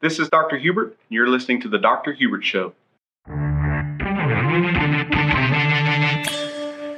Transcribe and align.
This 0.00 0.20
is 0.20 0.28
Dr. 0.28 0.56
Hubert. 0.56 0.86
and 0.88 0.96
You're 1.08 1.28
listening 1.28 1.60
to 1.62 1.68
The 1.68 1.78
Dr. 1.78 2.12
Hubert 2.12 2.44
Show. 2.44 2.72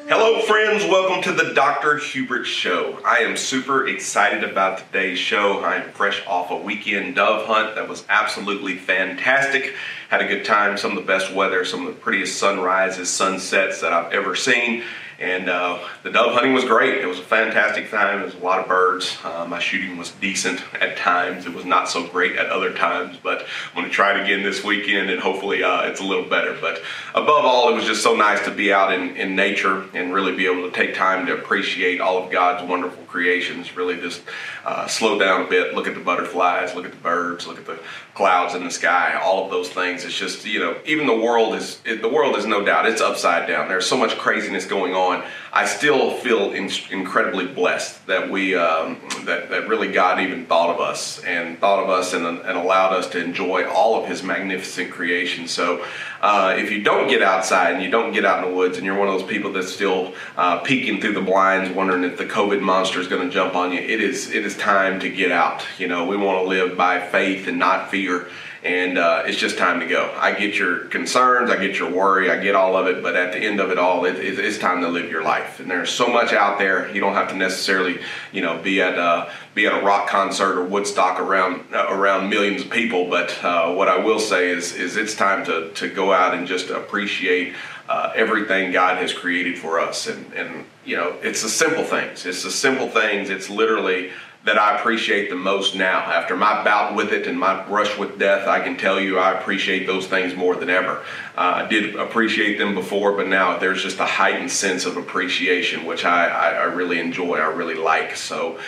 Hello, 0.06 0.42
friends. 0.42 0.84
Welcome 0.84 1.22
to 1.22 1.32
the 1.32 1.54
Dr. 1.54 1.96
Hubert 1.96 2.44
Show. 2.44 2.98
I 3.02 3.20
am 3.20 3.38
super 3.38 3.86
excited 3.86 4.44
about 4.44 4.78
today's 4.78 5.18
show. 5.18 5.60
I 5.60 5.76
am 5.76 5.90
fresh 5.92 6.22
off 6.26 6.50
a 6.50 6.56
weekend 6.56 7.14
dove 7.14 7.46
hunt 7.46 7.76
that 7.76 7.88
was 7.88 8.04
absolutely 8.10 8.76
fantastic. 8.76 9.74
Had 10.10 10.20
a 10.20 10.26
good 10.26 10.44
time, 10.44 10.76
some 10.76 10.90
of 10.90 10.96
the 10.98 11.06
best 11.06 11.32
weather, 11.32 11.64
some 11.64 11.86
of 11.86 11.94
the 11.94 12.00
prettiest 12.00 12.38
sunrises, 12.38 13.08
sunsets 13.08 13.80
that 13.80 13.94
I've 13.94 14.12
ever 14.12 14.36
seen. 14.36 14.82
And 15.20 15.50
uh, 15.50 15.78
the 16.02 16.10
dove 16.10 16.32
hunting 16.32 16.54
was 16.54 16.64
great. 16.64 16.96
It 16.96 17.06
was 17.06 17.18
a 17.18 17.22
fantastic 17.22 17.90
time. 17.90 18.16
There 18.16 18.24
was 18.24 18.34
a 18.34 18.38
lot 18.38 18.58
of 18.58 18.66
birds. 18.66 19.18
Uh, 19.22 19.46
my 19.46 19.58
shooting 19.58 19.98
was 19.98 20.12
decent 20.12 20.62
at 20.80 20.96
times. 20.96 21.44
It 21.44 21.52
was 21.52 21.66
not 21.66 21.90
so 21.90 22.06
great 22.06 22.36
at 22.36 22.46
other 22.46 22.72
times, 22.72 23.18
but 23.22 23.42
I'm 23.42 23.74
going 23.74 23.86
to 23.86 23.92
try 23.92 24.18
it 24.18 24.24
again 24.24 24.42
this 24.42 24.64
weekend 24.64 25.10
and 25.10 25.20
hopefully 25.20 25.62
uh, 25.62 25.82
it's 25.82 26.00
a 26.00 26.04
little 26.04 26.24
better. 26.24 26.56
But 26.58 26.80
above 27.14 27.44
all, 27.44 27.70
it 27.70 27.74
was 27.74 27.84
just 27.84 28.02
so 28.02 28.16
nice 28.16 28.42
to 28.46 28.50
be 28.50 28.72
out 28.72 28.94
in, 28.94 29.14
in 29.16 29.36
nature 29.36 29.84
and 29.92 30.14
really 30.14 30.34
be 30.34 30.46
able 30.46 30.70
to 30.70 30.74
take 30.74 30.94
time 30.94 31.26
to 31.26 31.34
appreciate 31.34 32.00
all 32.00 32.24
of 32.24 32.30
God's 32.30 32.66
wonderful 32.66 33.04
creations. 33.04 33.76
Really 33.76 34.00
just 34.00 34.22
uh, 34.64 34.86
slow 34.86 35.18
down 35.18 35.42
a 35.42 35.48
bit, 35.48 35.74
look 35.74 35.86
at 35.86 35.94
the 35.94 36.00
butterflies, 36.00 36.74
look 36.74 36.84
at 36.84 36.92
the 36.92 36.98
birds, 36.98 37.46
look 37.46 37.58
at 37.58 37.66
the 37.66 37.78
clouds 38.14 38.54
in 38.54 38.64
the 38.64 38.70
sky, 38.70 39.18
all 39.22 39.44
of 39.44 39.50
those 39.50 39.68
things. 39.70 40.04
It's 40.04 40.16
just, 40.16 40.44
you 40.46 40.60
know, 40.60 40.78
even 40.84 41.06
the 41.06 41.16
world 41.16 41.54
is, 41.54 41.80
it, 41.84 42.02
the 42.02 42.08
world 42.08 42.36
is 42.36 42.46
no 42.46 42.64
doubt, 42.64 42.86
it's 42.86 43.00
upside 43.00 43.48
down. 43.48 43.68
There's 43.68 43.86
so 43.86 43.96
much 43.96 44.16
craziness 44.18 44.66
going 44.66 44.94
on 44.94 45.24
I 45.52 45.66
still 45.66 46.12
feel 46.12 46.52
in, 46.52 46.70
incredibly 46.90 47.46
blessed 47.46 48.06
that 48.06 48.30
we 48.30 48.54
um, 48.54 49.00
that, 49.24 49.50
that 49.50 49.66
really 49.66 49.90
God 49.90 50.20
even 50.20 50.46
thought 50.46 50.70
of 50.70 50.80
us 50.80 51.24
and 51.24 51.58
thought 51.58 51.82
of 51.82 51.90
us 51.90 52.12
and, 52.12 52.24
and 52.24 52.56
allowed 52.56 52.92
us 52.92 53.08
to 53.10 53.24
enjoy 53.24 53.68
all 53.68 54.00
of 54.00 54.08
His 54.08 54.22
magnificent 54.22 54.92
creation. 54.92 55.48
So, 55.48 55.84
uh, 56.20 56.54
if 56.56 56.70
you 56.70 56.84
don't 56.84 57.08
get 57.08 57.20
outside 57.20 57.74
and 57.74 57.82
you 57.82 57.90
don't 57.90 58.12
get 58.12 58.24
out 58.24 58.44
in 58.44 58.50
the 58.50 58.56
woods 58.56 58.76
and 58.76 58.86
you're 58.86 58.96
one 58.96 59.08
of 59.08 59.14
those 59.18 59.28
people 59.28 59.52
that's 59.52 59.72
still 59.72 60.14
uh, 60.36 60.58
peeking 60.60 61.00
through 61.00 61.14
the 61.14 61.20
blinds, 61.20 61.74
wondering 61.74 62.04
if 62.04 62.16
the 62.16 62.26
COVID 62.26 62.60
monster 62.60 63.00
is 63.00 63.08
going 63.08 63.26
to 63.26 63.32
jump 63.32 63.56
on 63.56 63.72
you, 63.72 63.80
it 63.80 64.00
is 64.00 64.30
it 64.30 64.46
is 64.46 64.49
time 64.56 65.00
to 65.00 65.08
get 65.08 65.32
out. 65.32 65.64
You 65.78 65.88
know, 65.88 66.06
we 66.06 66.16
want 66.16 66.44
to 66.44 66.48
live 66.48 66.76
by 66.76 67.00
faith 67.00 67.46
and 67.46 67.58
not 67.58 67.90
fear 67.90 68.26
and 68.62 68.98
uh, 68.98 69.22
it's 69.24 69.38
just 69.38 69.56
time 69.56 69.80
to 69.80 69.86
go. 69.86 70.14
I 70.18 70.32
get 70.32 70.58
your 70.58 70.80
concerns, 70.86 71.50
I 71.50 71.56
get 71.56 71.78
your 71.78 71.90
worry, 71.90 72.30
I 72.30 72.38
get 72.38 72.54
all 72.54 72.76
of 72.76 72.86
it, 72.88 73.02
but 73.02 73.16
at 73.16 73.32
the 73.32 73.38
end 73.38 73.58
of 73.58 73.70
it 73.70 73.78
all, 73.78 74.04
it, 74.04 74.16
it, 74.16 74.38
it's 74.38 74.58
time 74.58 74.82
to 74.82 74.88
live 74.88 75.10
your 75.10 75.22
life. 75.22 75.60
And 75.60 75.70
there's 75.70 75.90
so 75.90 76.08
much 76.08 76.34
out 76.34 76.58
there. 76.58 76.92
You 76.94 77.00
don't 77.00 77.14
have 77.14 77.30
to 77.30 77.36
necessarily, 77.36 78.00
you 78.32 78.42
know, 78.42 78.60
be 78.60 78.82
at 78.82 78.98
a, 78.98 79.32
be 79.54 79.66
at 79.66 79.72
a 79.72 79.82
rock 79.82 80.08
concert 80.08 80.58
or 80.58 80.64
Woodstock 80.64 81.18
around 81.20 81.64
uh, 81.72 81.86
around 81.88 82.28
millions 82.28 82.62
of 82.62 82.70
people. 82.70 83.08
But 83.08 83.42
uh, 83.42 83.72
what 83.72 83.88
I 83.88 83.96
will 83.96 84.20
say 84.20 84.50
is, 84.50 84.74
is 84.74 84.96
it's 84.96 85.14
time 85.14 85.44
to 85.46 85.70
to 85.70 85.88
go 85.88 86.12
out 86.12 86.34
and 86.34 86.46
just 86.46 86.70
appreciate. 86.70 87.54
Uh, 87.88 88.12
everything 88.14 88.70
God 88.70 88.98
has 88.98 89.12
created 89.12 89.58
for 89.58 89.80
us, 89.80 90.06
and 90.06 90.32
and 90.34 90.64
you 90.84 90.96
know 90.96 91.16
it's 91.22 91.42
the 91.42 91.48
simple 91.48 91.82
things. 91.82 92.24
It's 92.24 92.44
the 92.44 92.50
simple 92.52 92.88
things. 92.88 93.30
It's 93.30 93.50
literally 93.50 94.12
that 94.44 94.58
I 94.58 94.78
appreciate 94.78 95.28
the 95.28 95.36
most 95.36 95.76
now. 95.76 95.98
After 95.98 96.34
my 96.34 96.64
bout 96.64 96.94
with 96.94 97.12
it 97.12 97.26
and 97.26 97.38
my 97.38 97.62
brush 97.66 97.98
with 97.98 98.18
death, 98.18 98.48
I 98.48 98.60
can 98.60 98.76
tell 98.76 98.98
you 98.98 99.18
I 99.18 99.38
appreciate 99.38 99.86
those 99.86 100.06
things 100.06 100.34
more 100.34 100.56
than 100.56 100.70
ever. 100.70 101.02
Uh, 101.36 101.64
I 101.64 101.66
did 101.66 101.96
appreciate 101.96 102.56
them 102.56 102.74
before, 102.74 103.12
but 103.12 103.28
now 103.28 103.58
there's 103.58 103.82
just 103.82 103.98
a 103.98 104.06
heightened 104.06 104.50
sense 104.50 104.86
of 104.86 104.96
appreciation, 104.96 105.84
which 105.84 106.06
I, 106.06 106.28
I, 106.28 106.48
I 106.52 106.64
really 106.64 107.00
enjoy, 107.00 107.36
I 107.36 107.46
really 107.46 107.74
like. 107.74 108.16
So 108.16 108.58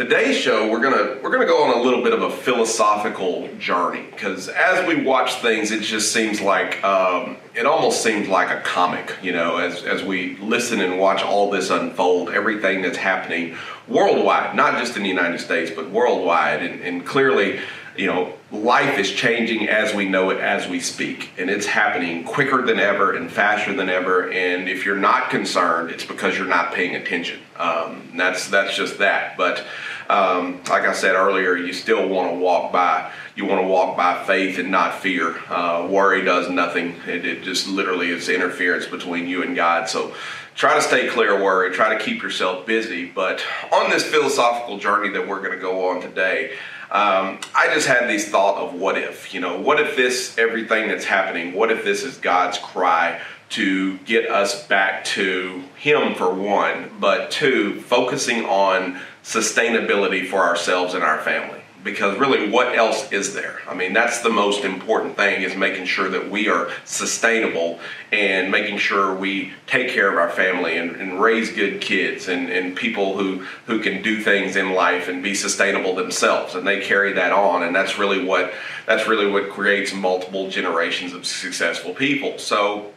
today's 0.00 0.34
show 0.34 0.70
we're 0.70 0.80
gonna 0.80 1.18
we're 1.22 1.30
gonna 1.30 1.44
go 1.44 1.62
on 1.62 1.78
a 1.78 1.82
little 1.82 2.02
bit 2.02 2.14
of 2.14 2.22
a 2.22 2.30
philosophical 2.30 3.46
journey 3.58 4.02
because 4.12 4.48
as 4.48 4.88
we 4.88 5.04
watch 5.04 5.34
things 5.42 5.70
it 5.70 5.82
just 5.82 6.10
seems 6.10 6.40
like 6.40 6.82
um, 6.82 7.36
it 7.54 7.66
almost 7.66 8.02
seems 8.02 8.26
like 8.26 8.48
a 8.48 8.62
comic 8.62 9.14
you 9.20 9.30
know 9.30 9.58
as, 9.58 9.84
as 9.84 10.02
we 10.02 10.38
listen 10.38 10.80
and 10.80 10.98
watch 10.98 11.22
all 11.22 11.50
this 11.50 11.68
unfold 11.68 12.30
everything 12.30 12.80
that's 12.80 12.96
happening 12.96 13.54
worldwide, 13.90 14.54
not 14.54 14.78
just 14.78 14.96
in 14.96 15.02
the 15.02 15.08
United 15.08 15.40
States, 15.40 15.70
but 15.70 15.90
worldwide. 15.90 16.62
And, 16.62 16.80
and 16.80 17.04
clearly, 17.04 17.60
you 17.96 18.06
know, 18.06 18.32
life 18.52 18.98
is 18.98 19.10
changing 19.10 19.68
as 19.68 19.92
we 19.92 20.08
know 20.08 20.30
it 20.30 20.38
as 20.38 20.68
we 20.68 20.80
speak. 20.80 21.30
And 21.36 21.50
it's 21.50 21.66
happening 21.66 22.24
quicker 22.24 22.62
than 22.62 22.78
ever 22.78 23.14
and 23.14 23.30
faster 23.30 23.74
than 23.74 23.88
ever. 23.90 24.30
And 24.30 24.68
if 24.68 24.86
you're 24.86 24.96
not 24.96 25.28
concerned, 25.28 25.90
it's 25.90 26.04
because 26.04 26.38
you're 26.38 26.46
not 26.46 26.72
paying 26.72 26.94
attention. 26.94 27.40
Um, 27.56 28.12
that's, 28.16 28.48
that's 28.48 28.76
just 28.76 28.98
that. 28.98 29.36
But 29.36 29.64
um, 30.10 30.60
like 30.68 30.82
I 30.82 30.92
said 30.92 31.14
earlier, 31.14 31.56
you 31.56 31.72
still 31.72 32.08
want 32.08 32.32
to 32.32 32.38
walk 32.38 32.72
by. 32.72 33.12
You 33.36 33.46
want 33.46 33.60
to 33.60 33.68
walk 33.68 33.96
by 33.96 34.24
faith 34.24 34.58
and 34.58 34.68
not 34.68 34.96
fear. 34.96 35.36
Uh, 35.48 35.86
worry 35.88 36.24
does 36.24 36.50
nothing. 36.50 36.96
It, 37.06 37.24
it 37.24 37.42
just 37.44 37.68
literally 37.68 38.10
is 38.10 38.28
interference 38.28 38.86
between 38.86 39.28
you 39.28 39.44
and 39.44 39.54
God. 39.54 39.88
So 39.88 40.12
try 40.56 40.74
to 40.74 40.82
stay 40.82 41.08
clear 41.08 41.36
of 41.36 41.40
worry, 41.40 41.72
try 41.72 41.96
to 41.96 42.04
keep 42.04 42.22
yourself 42.24 42.66
busy. 42.66 43.06
But 43.06 43.40
on 43.72 43.88
this 43.88 44.02
philosophical 44.04 44.78
journey 44.78 45.10
that 45.10 45.28
we're 45.28 45.40
going 45.40 45.52
to 45.52 45.62
go 45.62 45.90
on 45.90 46.02
today, 46.02 46.54
um, 46.90 47.38
I 47.54 47.70
just 47.72 47.86
had 47.86 48.08
this 48.08 48.28
thought 48.28 48.56
of 48.56 48.74
what 48.74 48.98
if, 48.98 49.32
you 49.32 49.40
know, 49.40 49.60
what 49.60 49.78
if 49.78 49.94
this, 49.94 50.36
everything 50.38 50.88
that's 50.88 51.04
happening, 51.04 51.54
what 51.54 51.70
if 51.70 51.84
this 51.84 52.02
is 52.02 52.16
God's 52.16 52.58
cry 52.58 53.20
to 53.50 53.98
get 53.98 54.30
us 54.30 54.66
back 54.66 55.04
to 55.04 55.62
Him 55.76 56.14
for 56.14 56.32
one, 56.32 56.90
but 56.98 57.30
two, 57.30 57.80
focusing 57.82 58.44
on 58.44 59.00
sustainability 59.24 60.26
for 60.26 60.38
ourselves 60.38 60.94
and 60.94 61.02
our 61.02 61.18
family. 61.18 61.58
Because 61.82 62.18
really 62.18 62.50
what 62.50 62.76
else 62.76 63.10
is 63.10 63.32
there? 63.32 63.60
I 63.66 63.72
mean 63.72 63.94
that's 63.94 64.20
the 64.20 64.28
most 64.28 64.64
important 64.64 65.16
thing 65.16 65.42
is 65.42 65.56
making 65.56 65.86
sure 65.86 66.10
that 66.10 66.30
we 66.30 66.46
are 66.46 66.68
sustainable 66.84 67.80
and 68.12 68.50
making 68.50 68.76
sure 68.76 69.14
we 69.14 69.54
take 69.66 69.88
care 69.88 70.10
of 70.10 70.18
our 70.18 70.28
family 70.28 70.76
and, 70.76 70.94
and, 70.96 71.18
raise 71.18 71.50
good 71.50 71.80
kids 71.80 72.28
and, 72.28 72.50
and 72.50 72.76
people 72.76 73.16
who 73.16 73.46
who 73.64 73.80
can 73.80 74.02
do 74.02 74.20
things 74.20 74.56
in 74.56 74.74
life 74.74 75.08
and 75.08 75.22
be 75.22 75.34
sustainable 75.34 75.94
themselves. 75.94 76.54
And 76.54 76.66
they 76.66 76.80
carry 76.82 77.14
that 77.14 77.32
on 77.32 77.62
and 77.62 77.74
that's 77.74 77.98
really 77.98 78.22
what 78.26 78.52
that's 78.84 79.08
really 79.08 79.30
what 79.30 79.48
creates 79.48 79.94
multiple 79.94 80.50
generations 80.50 81.14
of 81.14 81.24
successful 81.24 81.94
people. 81.94 82.36
So 82.36 82.92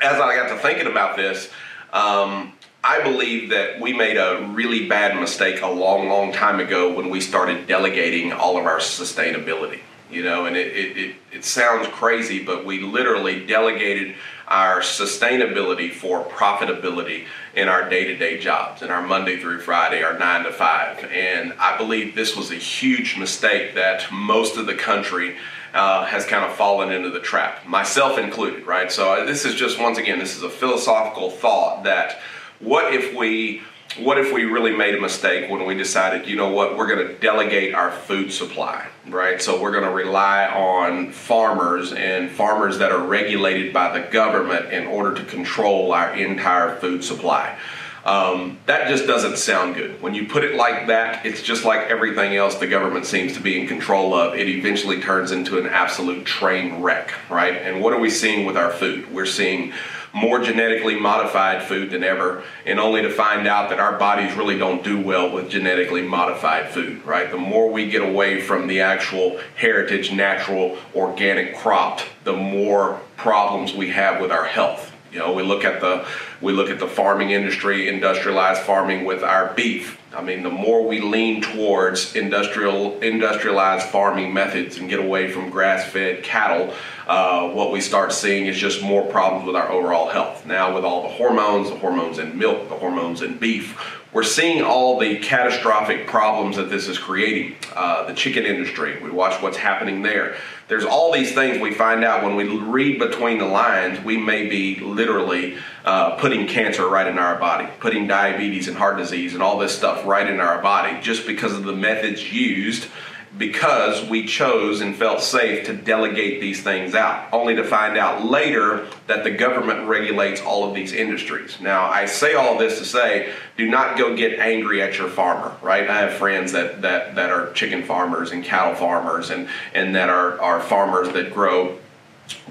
as 0.00 0.20
i 0.20 0.36
got 0.36 0.48
to 0.48 0.58
thinking 0.58 0.86
about 0.86 1.16
this 1.16 1.50
um, 1.92 2.52
I 2.84 3.02
believe 3.02 3.48
that 3.48 3.80
we 3.80 3.94
made 3.94 4.18
a 4.18 4.46
really 4.52 4.86
bad 4.86 5.18
mistake 5.18 5.62
a 5.62 5.68
long, 5.68 6.06
long 6.08 6.32
time 6.32 6.60
ago 6.60 6.92
when 6.92 7.08
we 7.08 7.18
started 7.18 7.66
delegating 7.66 8.30
all 8.30 8.58
of 8.58 8.66
our 8.66 8.78
sustainability. 8.78 9.80
You 10.10 10.22
know, 10.22 10.44
and 10.44 10.54
it, 10.54 10.66
it, 10.66 10.96
it, 10.98 11.16
it 11.32 11.44
sounds 11.44 11.88
crazy, 11.88 12.44
but 12.44 12.66
we 12.66 12.80
literally 12.80 13.46
delegated 13.46 14.14
our 14.46 14.80
sustainability 14.80 15.90
for 15.90 16.24
profitability 16.24 17.24
in 17.56 17.68
our 17.68 17.88
day 17.88 18.04
to 18.04 18.16
day 18.16 18.38
jobs, 18.38 18.82
in 18.82 18.90
our 18.90 19.00
Monday 19.00 19.40
through 19.40 19.60
Friday, 19.60 20.02
our 20.02 20.18
nine 20.18 20.44
to 20.44 20.52
five. 20.52 21.02
And 21.04 21.54
I 21.54 21.78
believe 21.78 22.14
this 22.14 22.36
was 22.36 22.50
a 22.50 22.56
huge 22.56 23.16
mistake 23.16 23.74
that 23.76 24.12
most 24.12 24.58
of 24.58 24.66
the 24.66 24.74
country 24.74 25.36
uh, 25.74 26.04
has 26.06 26.24
kind 26.24 26.44
of 26.44 26.56
fallen 26.56 26.92
into 26.92 27.10
the 27.10 27.20
trap, 27.20 27.66
myself 27.66 28.16
included, 28.16 28.64
right? 28.66 28.90
So 28.90 29.12
uh, 29.12 29.24
this 29.24 29.44
is 29.44 29.54
just, 29.54 29.78
once 29.78 29.98
again, 29.98 30.18
this 30.18 30.36
is 30.36 30.42
a 30.42 30.48
philosophical 30.48 31.30
thought 31.30 31.82
that 31.84 32.20
what 32.60 32.94
if 32.94 33.14
we 33.14 33.62
what 33.98 34.18
if 34.18 34.32
we 34.32 34.44
really 34.44 34.74
made 34.74 34.94
a 34.96 35.00
mistake 35.00 35.48
when 35.48 35.66
we 35.66 35.74
decided, 35.74 36.26
you 36.26 36.34
know 36.34 36.50
what, 36.50 36.76
we're 36.76 36.86
going 36.86 37.06
to 37.06 37.14
delegate 37.14 37.74
our 37.74 37.92
food 37.92 38.32
supply, 38.32 38.88
right? 39.06 39.40
So 39.40 39.60
we're 39.60 39.70
going 39.70 39.84
to 39.84 39.90
rely 39.90 40.46
on 40.48 41.12
farmers 41.12 41.92
and 41.92 42.28
farmers 42.28 42.78
that 42.78 42.90
are 42.90 43.06
regulated 43.06 43.72
by 43.72 43.96
the 43.96 44.04
government 44.08 44.72
in 44.72 44.88
order 44.88 45.14
to 45.14 45.24
control 45.24 45.92
our 45.92 46.12
entire 46.12 46.74
food 46.80 47.04
supply. 47.04 47.56
Um, 48.04 48.58
that 48.66 48.88
just 48.88 49.06
doesn't 49.06 49.38
sound 49.38 49.76
good. 49.76 50.02
When 50.02 50.14
you 50.14 50.26
put 50.26 50.44
it 50.44 50.56
like 50.56 50.88
that, 50.88 51.24
it's 51.24 51.42
just 51.42 51.64
like 51.64 51.88
everything 51.88 52.36
else 52.36 52.56
the 52.56 52.66
government 52.66 53.06
seems 53.06 53.32
to 53.34 53.40
be 53.40 53.58
in 53.58 53.66
control 53.66 54.12
of. 54.12 54.34
It 54.34 54.46
eventually 54.46 55.00
turns 55.00 55.32
into 55.32 55.58
an 55.58 55.66
absolute 55.66 56.26
train 56.26 56.82
wreck, 56.82 57.14
right? 57.30 57.54
And 57.54 57.82
what 57.82 57.94
are 57.94 57.98
we 57.98 58.10
seeing 58.10 58.44
with 58.44 58.58
our 58.58 58.70
food? 58.70 59.10
We're 59.10 59.24
seeing 59.24 59.72
more 60.12 60.38
genetically 60.38 60.98
modified 60.98 61.62
food 61.62 61.90
than 61.90 62.04
ever, 62.04 62.44
and 62.64 62.78
only 62.78 63.02
to 63.02 63.10
find 63.10 63.48
out 63.48 63.70
that 63.70 63.80
our 63.80 63.98
bodies 63.98 64.36
really 64.36 64.56
don't 64.56 64.84
do 64.84 65.00
well 65.00 65.32
with 65.32 65.50
genetically 65.50 66.02
modified 66.02 66.70
food, 66.70 67.04
right? 67.04 67.30
The 67.30 67.36
more 67.36 67.68
we 67.70 67.90
get 67.90 68.02
away 68.02 68.40
from 68.40 68.68
the 68.68 68.80
actual 68.80 69.40
heritage, 69.56 70.12
natural, 70.12 70.78
organic 70.94 71.56
crop, 71.56 72.00
the 72.22 72.32
more 72.32 73.00
problems 73.16 73.74
we 73.74 73.90
have 73.90 74.20
with 74.20 74.30
our 74.30 74.44
health. 74.44 74.92
You 75.10 75.18
know, 75.18 75.32
we 75.32 75.42
look 75.42 75.64
at 75.64 75.80
the 75.80 76.06
we 76.44 76.52
look 76.52 76.68
at 76.68 76.78
the 76.78 76.86
farming 76.86 77.30
industry, 77.30 77.88
industrialized 77.88 78.60
farming 78.62 79.04
with 79.06 79.22
our 79.22 79.54
beef. 79.54 79.98
I 80.14 80.22
mean, 80.22 80.42
the 80.42 80.50
more 80.50 80.86
we 80.86 81.00
lean 81.00 81.40
towards 81.40 82.14
industrial 82.14 83.00
industrialized 83.00 83.86
farming 83.88 84.32
methods 84.32 84.76
and 84.76 84.88
get 84.88 85.00
away 85.00 85.32
from 85.32 85.50
grass-fed 85.50 86.22
cattle, 86.22 86.72
uh, 87.08 87.48
what 87.48 87.72
we 87.72 87.80
start 87.80 88.12
seeing 88.12 88.46
is 88.46 88.56
just 88.56 88.82
more 88.82 89.04
problems 89.10 89.46
with 89.46 89.56
our 89.56 89.70
overall 89.70 90.08
health. 90.08 90.46
Now, 90.46 90.74
with 90.74 90.84
all 90.84 91.02
the 91.02 91.08
hormones, 91.08 91.70
the 91.70 91.76
hormones 91.76 92.18
in 92.18 92.38
milk, 92.38 92.68
the 92.68 92.76
hormones 92.76 93.22
in 93.22 93.38
beef, 93.38 94.02
we're 94.14 94.22
seeing 94.22 94.62
all 94.62 94.98
the 95.00 95.18
catastrophic 95.18 96.06
problems 96.06 96.56
that 96.56 96.70
this 96.70 96.86
is 96.86 96.98
creating. 96.98 97.56
Uh, 97.74 98.06
the 98.06 98.14
chicken 98.14 98.44
industry, 98.44 99.02
we 99.02 99.10
watch 99.10 99.42
what's 99.42 99.56
happening 99.56 100.02
there. 100.02 100.36
There's 100.68 100.84
all 100.84 101.12
these 101.12 101.34
things 101.34 101.60
we 101.60 101.74
find 101.74 102.04
out 102.04 102.22
when 102.22 102.36
we 102.36 102.56
read 102.56 103.00
between 103.00 103.38
the 103.38 103.44
lines, 103.44 104.02
we 104.04 104.16
may 104.16 104.48
be 104.48 104.76
literally 104.76 105.56
uh, 105.84 106.12
putting 106.12 106.46
cancer 106.46 106.88
right 106.88 107.08
in 107.08 107.18
our 107.18 107.36
body, 107.38 107.68
putting 107.80 108.06
diabetes 108.06 108.68
and 108.68 108.76
heart 108.76 108.96
disease 108.96 109.34
and 109.34 109.42
all 109.42 109.58
this 109.58 109.76
stuff 109.76 110.06
right 110.06 110.28
in 110.28 110.38
our 110.38 110.62
body 110.62 110.98
just 111.02 111.26
because 111.26 111.52
of 111.52 111.64
the 111.64 111.74
methods 111.74 112.32
used 112.32 112.86
because 113.36 114.08
we 114.08 114.26
chose 114.26 114.80
and 114.80 114.94
felt 114.94 115.20
safe 115.20 115.66
to 115.66 115.74
delegate 115.74 116.40
these 116.40 116.62
things 116.62 116.94
out, 116.94 117.28
only 117.32 117.56
to 117.56 117.64
find 117.64 117.98
out 117.98 118.24
later 118.24 118.86
that 119.06 119.24
the 119.24 119.30
government 119.30 119.88
regulates 119.88 120.40
all 120.40 120.68
of 120.68 120.74
these 120.74 120.92
industries. 120.92 121.60
Now, 121.60 121.86
I 121.86 122.06
say 122.06 122.34
all 122.34 122.56
this 122.58 122.78
to 122.78 122.84
say, 122.84 123.32
do 123.56 123.68
not 123.68 123.98
go 123.98 124.16
get 124.16 124.38
angry 124.38 124.82
at 124.82 124.98
your 124.98 125.08
farmer, 125.08 125.56
right? 125.62 125.88
I 125.88 126.00
have 126.00 126.14
friends 126.14 126.52
that, 126.52 126.82
that, 126.82 127.16
that 127.16 127.30
are 127.30 127.52
chicken 127.52 127.82
farmers 127.82 128.30
and 128.30 128.44
cattle 128.44 128.74
farmers 128.76 129.30
and, 129.30 129.48
and 129.74 129.94
that 129.96 130.08
are, 130.08 130.40
are 130.40 130.60
farmers 130.60 131.12
that 131.14 131.34
grow 131.34 131.78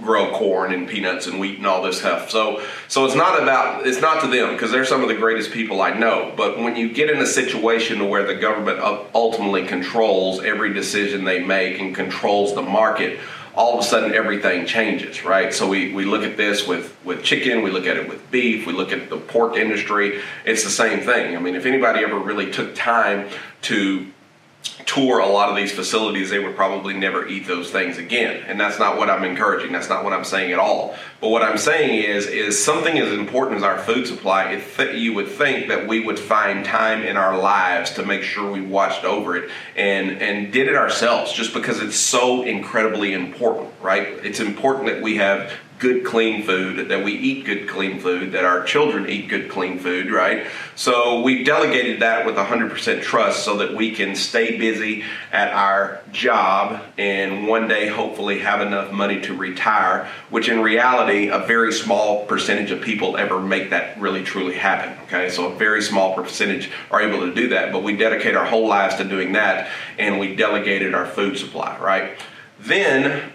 grow 0.02 0.32
corn 0.32 0.74
and 0.74 0.88
peanuts 0.88 1.28
and 1.28 1.40
wheat 1.40 1.58
and 1.58 1.68
all 1.68 1.82
this 1.82 2.00
stuff. 2.00 2.30
So 2.30 2.64
so 2.88 3.06
it's 3.06 3.16
not 3.16 3.42
about 3.42 3.88
it's 3.88 4.02
not 4.02 4.22
to 4.22 4.28
them 4.28 4.54
because 4.54 4.72
they're 4.72 4.86
some 4.86 5.02
of 5.02 5.08
the 5.08 5.16
greatest 5.16 5.52
people 5.52 5.82
I 5.82 5.94
know. 5.94 6.34
But 6.36 6.60
when 6.60 6.76
you 6.76 6.94
get 6.94 7.10
in 7.10 7.20
a 7.20 7.26
situation 7.26 8.10
where 8.10 8.26
the 8.26 8.36
government 8.36 8.80
ultimately 9.14 9.66
controls 9.66 10.42
every 10.44 10.74
decision 10.74 11.24
they 11.24 11.44
make 11.44 11.80
and 11.80 11.96
controls 11.96 12.54
the 12.54 12.62
market, 12.62 13.20
all 13.56 13.78
of 13.78 13.86
a 13.86 13.88
sudden 13.88 14.14
everything 14.14 14.66
changes, 14.66 15.24
right? 15.24 15.54
So 15.54 15.68
we, 15.68 15.94
we 15.94 16.06
look 16.06 16.24
at 16.24 16.38
this 16.38 16.68
with, 16.68 16.96
with 17.06 17.24
chicken, 17.24 17.62
we 17.62 17.70
look 17.70 17.86
at 17.86 17.98
it 17.98 18.10
with 18.10 18.32
beef, 18.32 18.66
we 18.66 18.74
look 18.74 18.92
at 18.92 19.10
the 19.10 19.18
pork 19.18 19.56
industry. 19.58 20.22
It's 20.46 20.64
the 20.64 20.72
same 20.72 21.02
thing. 21.02 21.36
I 21.36 21.40
mean, 21.40 21.56
if 21.56 21.66
anybody 21.66 22.04
ever 22.04 22.18
really 22.18 22.52
took 22.52 22.74
time 22.74 23.30
to 23.64 24.12
tour 24.86 25.20
a 25.20 25.28
lot 25.28 25.50
of 25.50 25.56
these 25.56 25.72
facilities, 25.72 26.30
they 26.30 26.40
would 26.40 26.56
probably 26.56 26.94
never 26.94 27.28
eat 27.28 27.48
those 27.48 27.72
things 27.72 27.98
again. 27.98 28.44
And 28.48 28.60
that's 28.60 28.80
not 28.80 28.98
what 28.98 29.10
I'm 29.10 29.24
encouraging. 29.24 29.72
That's 29.72 29.90
not 29.90 30.04
what 30.04 30.14
I'm 30.14 30.24
saying 30.24 30.52
at 30.52 30.60
all. 30.60 30.96
But 31.20 31.30
what 31.30 31.42
I'm 31.42 31.58
saying 31.58 32.04
is, 32.04 32.28
is 32.28 32.64
something 32.64 32.98
as 32.98 33.12
important 33.12 33.58
as 33.58 33.64
our 33.64 33.80
food 33.80 34.08
supply, 34.08 34.62
th- 34.76 34.96
you 34.96 35.14
would 35.14 35.30
think 35.30 35.70
that 35.70 35.88
we 35.88 36.00
would 36.00 36.20
find 36.20 36.66
time 36.66 37.02
in 37.04 37.18
our 37.18 37.38
lives 37.38 37.92
to 37.92 38.06
make 38.06 38.24
sure 38.24 38.52
we 38.52 38.62
watched 38.62 39.04
over 39.04 39.36
it 39.36 39.50
and, 39.76 40.22
and 40.22 40.52
did 40.54 40.68
it 40.68 40.76
ourselves 40.76 41.34
just 41.34 41.54
because 41.54 41.82
it's 41.82 41.98
so 41.98 42.44
incredibly 42.44 43.14
important, 43.14 43.72
right? 43.82 44.08
It's 44.24 44.40
important 44.40 44.88
that 44.88 45.02
we 45.02 45.18
have 45.18 45.52
good, 45.80 46.06
clean 46.06 46.44
food, 46.44 46.90
that 46.90 47.04
we 47.04 47.14
eat 47.14 47.46
good, 47.46 47.68
clean 47.68 48.00
food, 48.00 48.32
that 48.32 48.46
our 48.46 48.64
children 48.64 49.10
eat 49.10 49.28
good, 49.28 49.50
clean 49.50 49.80
food, 49.80 50.12
right? 50.12 50.48
So 50.76 51.22
we 51.22 51.44
delegated 51.44 52.02
that 52.02 52.26
with 52.26 52.36
100% 52.36 53.02
trust 53.02 53.44
so 53.44 53.58
that 53.58 53.76
we 53.76 53.94
can 53.94 54.16
stay 54.16 54.58
busy 54.58 55.04
at 55.32 55.54
our 55.54 56.02
job 56.12 56.82
and 56.98 57.48
one 57.48 57.68
day 57.68 57.88
hopefully 57.88 58.40
have 58.40 58.62
enough 58.62 58.92
money 58.92 59.22
to 59.22 59.36
retire, 59.36 60.10
which 60.30 60.50
in 60.50 60.62
reality, 60.62 61.28
a 61.28 61.40
very 61.40 61.74
small 61.74 62.26
percentage 62.26 62.72
of 62.72 62.82
people 62.82 63.18
ever 63.18 63.40
make 63.40 63.70
that 63.72 64.00
really 64.00 64.24
truly 64.24 64.56
happen, 64.56 64.98
okay? 65.04 65.30
So 65.30 65.52
a 65.52 65.56
very 65.56 65.82
small 65.82 66.16
percentage 66.16 66.70
are 66.92 67.02
able 67.02 67.26
to 67.28 67.34
do 67.34 67.50
that, 67.50 67.72
but 67.72 67.84
we 67.84 67.98
dedicate 67.98 68.36
our 68.36 68.46
whole 68.46 68.68
lives 68.68 68.96
to 68.96 69.04
doing 69.04 69.34
that 69.34 69.70
and 70.00 70.20
we 70.20 70.36
delegated 70.36 70.94
our 70.94 71.06
food 71.06 71.38
supply, 71.38 71.78
right? 71.80 72.18
Then 72.60 73.34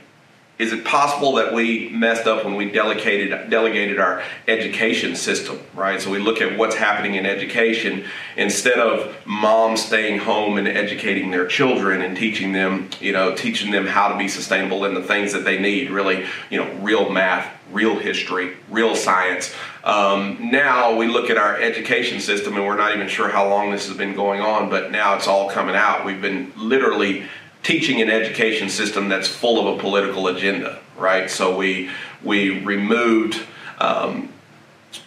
is 0.59 0.73
it 0.73 0.85
possible 0.85 1.35
that 1.35 1.53
we 1.53 1.89
messed 1.91 2.27
up 2.27 2.45
when 2.45 2.57
we 2.57 2.71
delegated 2.71 3.49
delegated 3.49 4.01
our 4.01 4.23
education 4.49 5.15
system, 5.15 5.61
right? 5.75 6.01
So 6.01 6.11
we 6.11 6.19
look 6.19 6.41
at 6.41 6.59
what's 6.59 6.75
happening 6.75 7.15
in 7.15 7.27
education 7.27 8.05
instead 8.37 8.79
of 8.79 9.17
moms 9.25 9.85
staying 9.85 10.19
home 10.21 10.59
and 10.59 10.67
educating 10.67 11.31
their 11.31 11.47
children 11.47 12.03
and 12.03 12.17
teaching 12.17 12.53
them, 12.53 12.91
you 13.01 13.13
know, 13.13 13.35
teaching 13.35 13.71
them 13.71 13.87
how 13.87 14.09
to 14.09 14.19
be 14.19 14.27
sustainable 14.27 14.85
and 14.85 14.97
the 14.97 15.03
things 15.03 15.33
that 15.33 15.45
they 15.45 15.59
need, 15.59 15.91
really, 15.91 16.27
you 16.51 16.59
know, 16.59 16.71
real 16.81 17.09
math, 17.09 17.49
real 17.71 17.99
history, 17.99 18.57
real 18.69 18.97
science. 18.97 19.55
Um, 19.85 20.51
now 20.51 20.97
we 20.97 21.07
look 21.07 21.31
at 21.31 21.39
our 21.39 21.57
education 21.57 22.21
system 22.21 22.57
and 22.57 22.67
we're 22.67 22.77
not 22.77 22.95
even 22.95 23.09
sure 23.09 23.29
how 23.29 23.49
long 23.49 23.71
this 23.71 23.87
has 23.87 23.97
been 23.97 24.15
going 24.15 24.41
on, 24.41 24.71
but 24.71 24.91
now 24.91 25.15
it's 25.15 25.29
all 25.29 25.49
coming 25.49 25.77
out. 25.77 26.05
We've 26.05 26.21
been 26.21 26.53
literally 26.57 27.25
teaching 27.63 28.01
an 28.01 28.11
education 28.11 28.69
system 28.69 29.09
that's 29.09 29.29
full 29.29 29.59
of 29.59 29.79
a 29.79 29.81
political 29.81 30.29
agenda, 30.29 30.81
right? 30.97 31.31
So 31.31 31.57
we 31.57 31.91
we 32.23 32.61
removed 32.65 33.43
um, 33.79 34.33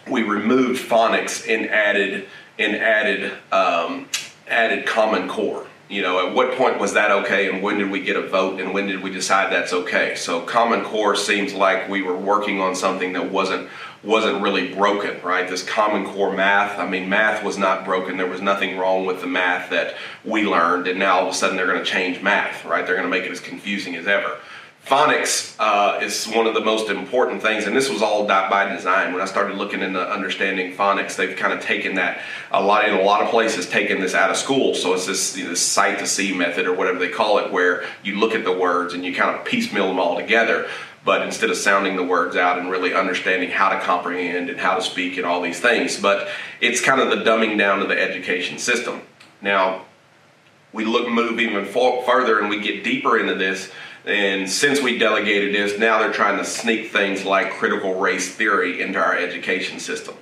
we 0.08 0.22
removed 0.22 0.80
phonics 0.80 1.48
and 1.48 1.68
added 1.68 2.26
and 2.58 2.76
added 2.76 3.32
um, 3.50 4.08
added 4.48 4.86
Common 4.86 5.28
Core. 5.28 5.66
You 5.88 6.00
know, 6.00 6.26
at 6.26 6.34
what 6.34 6.56
point 6.56 6.80
was 6.80 6.94
that 6.94 7.10
okay, 7.10 7.50
and 7.50 7.62
when 7.62 7.76
did 7.76 7.90
we 7.90 8.00
get 8.00 8.16
a 8.16 8.26
vote, 8.26 8.60
and 8.60 8.72
when 8.72 8.86
did 8.86 9.02
we 9.02 9.10
decide 9.10 9.52
that's 9.52 9.74
okay? 9.74 10.14
So 10.14 10.40
Common 10.40 10.84
Core 10.84 11.14
seems 11.14 11.52
like 11.52 11.88
we 11.88 12.00
were 12.00 12.16
working 12.16 12.60
on 12.60 12.74
something 12.74 13.12
that 13.12 13.30
wasn't 13.30 13.68
wasn't 14.04 14.42
really 14.42 14.74
broken, 14.74 15.20
right? 15.22 15.48
This 15.48 15.62
Common 15.62 16.04
Core 16.04 16.32
math, 16.32 16.78
I 16.78 16.88
mean, 16.88 17.08
math 17.08 17.44
was 17.44 17.56
not 17.56 17.84
broken. 17.84 18.16
There 18.16 18.26
was 18.26 18.40
nothing 18.40 18.76
wrong 18.76 19.06
with 19.06 19.20
the 19.20 19.28
math 19.28 19.70
that 19.70 19.94
we 20.24 20.44
learned, 20.44 20.88
and 20.88 20.98
now 20.98 21.20
all 21.20 21.28
of 21.28 21.34
a 21.34 21.36
sudden 21.36 21.56
they're 21.56 21.66
going 21.66 21.78
to 21.78 21.84
change 21.84 22.20
math, 22.20 22.64
right? 22.64 22.84
They're 22.84 22.96
going 22.96 23.06
to 23.06 23.10
make 23.10 23.24
it 23.24 23.30
as 23.30 23.40
confusing 23.40 23.94
as 23.94 24.06
ever. 24.06 24.38
Phonics 24.86 25.54
uh, 25.60 26.00
is 26.02 26.26
one 26.26 26.48
of 26.48 26.54
the 26.54 26.60
most 26.60 26.90
important 26.90 27.40
things, 27.40 27.66
and 27.66 27.76
this 27.76 27.88
was 27.88 28.02
all 28.02 28.26
by 28.26 28.68
design. 28.74 29.12
When 29.12 29.22
I 29.22 29.26
started 29.26 29.56
looking 29.56 29.80
into 29.80 30.00
understanding 30.00 30.74
phonics, 30.74 31.14
they've 31.14 31.36
kind 31.36 31.52
of 31.52 31.60
taken 31.60 31.94
that 31.94 32.20
a 32.50 32.60
lot 32.60 32.88
in 32.88 32.94
a 32.94 33.02
lot 33.02 33.22
of 33.22 33.28
places, 33.28 33.68
taken 33.68 34.00
this 34.00 34.12
out 34.12 34.30
of 34.30 34.36
school. 34.36 34.74
So 34.74 34.94
it's 34.94 35.06
this, 35.06 35.36
you 35.36 35.44
know, 35.44 35.50
this 35.50 35.62
sight 35.62 36.00
to 36.00 36.06
see 36.08 36.36
method 36.36 36.66
or 36.66 36.72
whatever 36.72 36.98
they 36.98 37.10
call 37.10 37.38
it, 37.38 37.52
where 37.52 37.84
you 38.02 38.18
look 38.18 38.34
at 38.34 38.42
the 38.42 38.52
words 38.52 38.92
and 38.92 39.04
you 39.04 39.14
kind 39.14 39.38
of 39.38 39.44
piecemeal 39.44 39.86
them 39.86 40.00
all 40.00 40.16
together 40.16 40.68
but 41.04 41.22
instead 41.22 41.50
of 41.50 41.56
sounding 41.56 41.96
the 41.96 42.02
words 42.02 42.36
out 42.36 42.58
and 42.58 42.70
really 42.70 42.94
understanding 42.94 43.50
how 43.50 43.68
to 43.70 43.80
comprehend 43.80 44.48
and 44.50 44.60
how 44.60 44.76
to 44.76 44.82
speak 44.82 45.16
and 45.16 45.26
all 45.26 45.40
these 45.42 45.60
things. 45.60 45.98
But 46.00 46.28
it's 46.60 46.80
kind 46.80 47.00
of 47.00 47.10
the 47.10 47.24
dumbing 47.24 47.58
down 47.58 47.80
of 47.80 47.88
the 47.88 48.00
education 48.00 48.58
system. 48.58 49.02
Now, 49.40 49.84
we 50.72 50.84
look 50.84 51.08
move 51.08 51.40
even 51.40 51.64
further 51.64 52.38
and 52.38 52.48
we 52.48 52.60
get 52.60 52.84
deeper 52.84 53.18
into 53.18 53.34
this. 53.34 53.70
And 54.04 54.48
since 54.48 54.80
we 54.80 54.98
delegated 54.98 55.54
this, 55.54 55.78
now 55.78 55.98
they're 55.98 56.12
trying 56.12 56.38
to 56.38 56.44
sneak 56.44 56.90
things 56.90 57.24
like 57.24 57.50
critical 57.52 58.00
race 58.00 58.34
theory 58.34 58.80
into 58.80 58.98
our 58.98 59.16
education 59.16 59.78
system. 59.78 60.14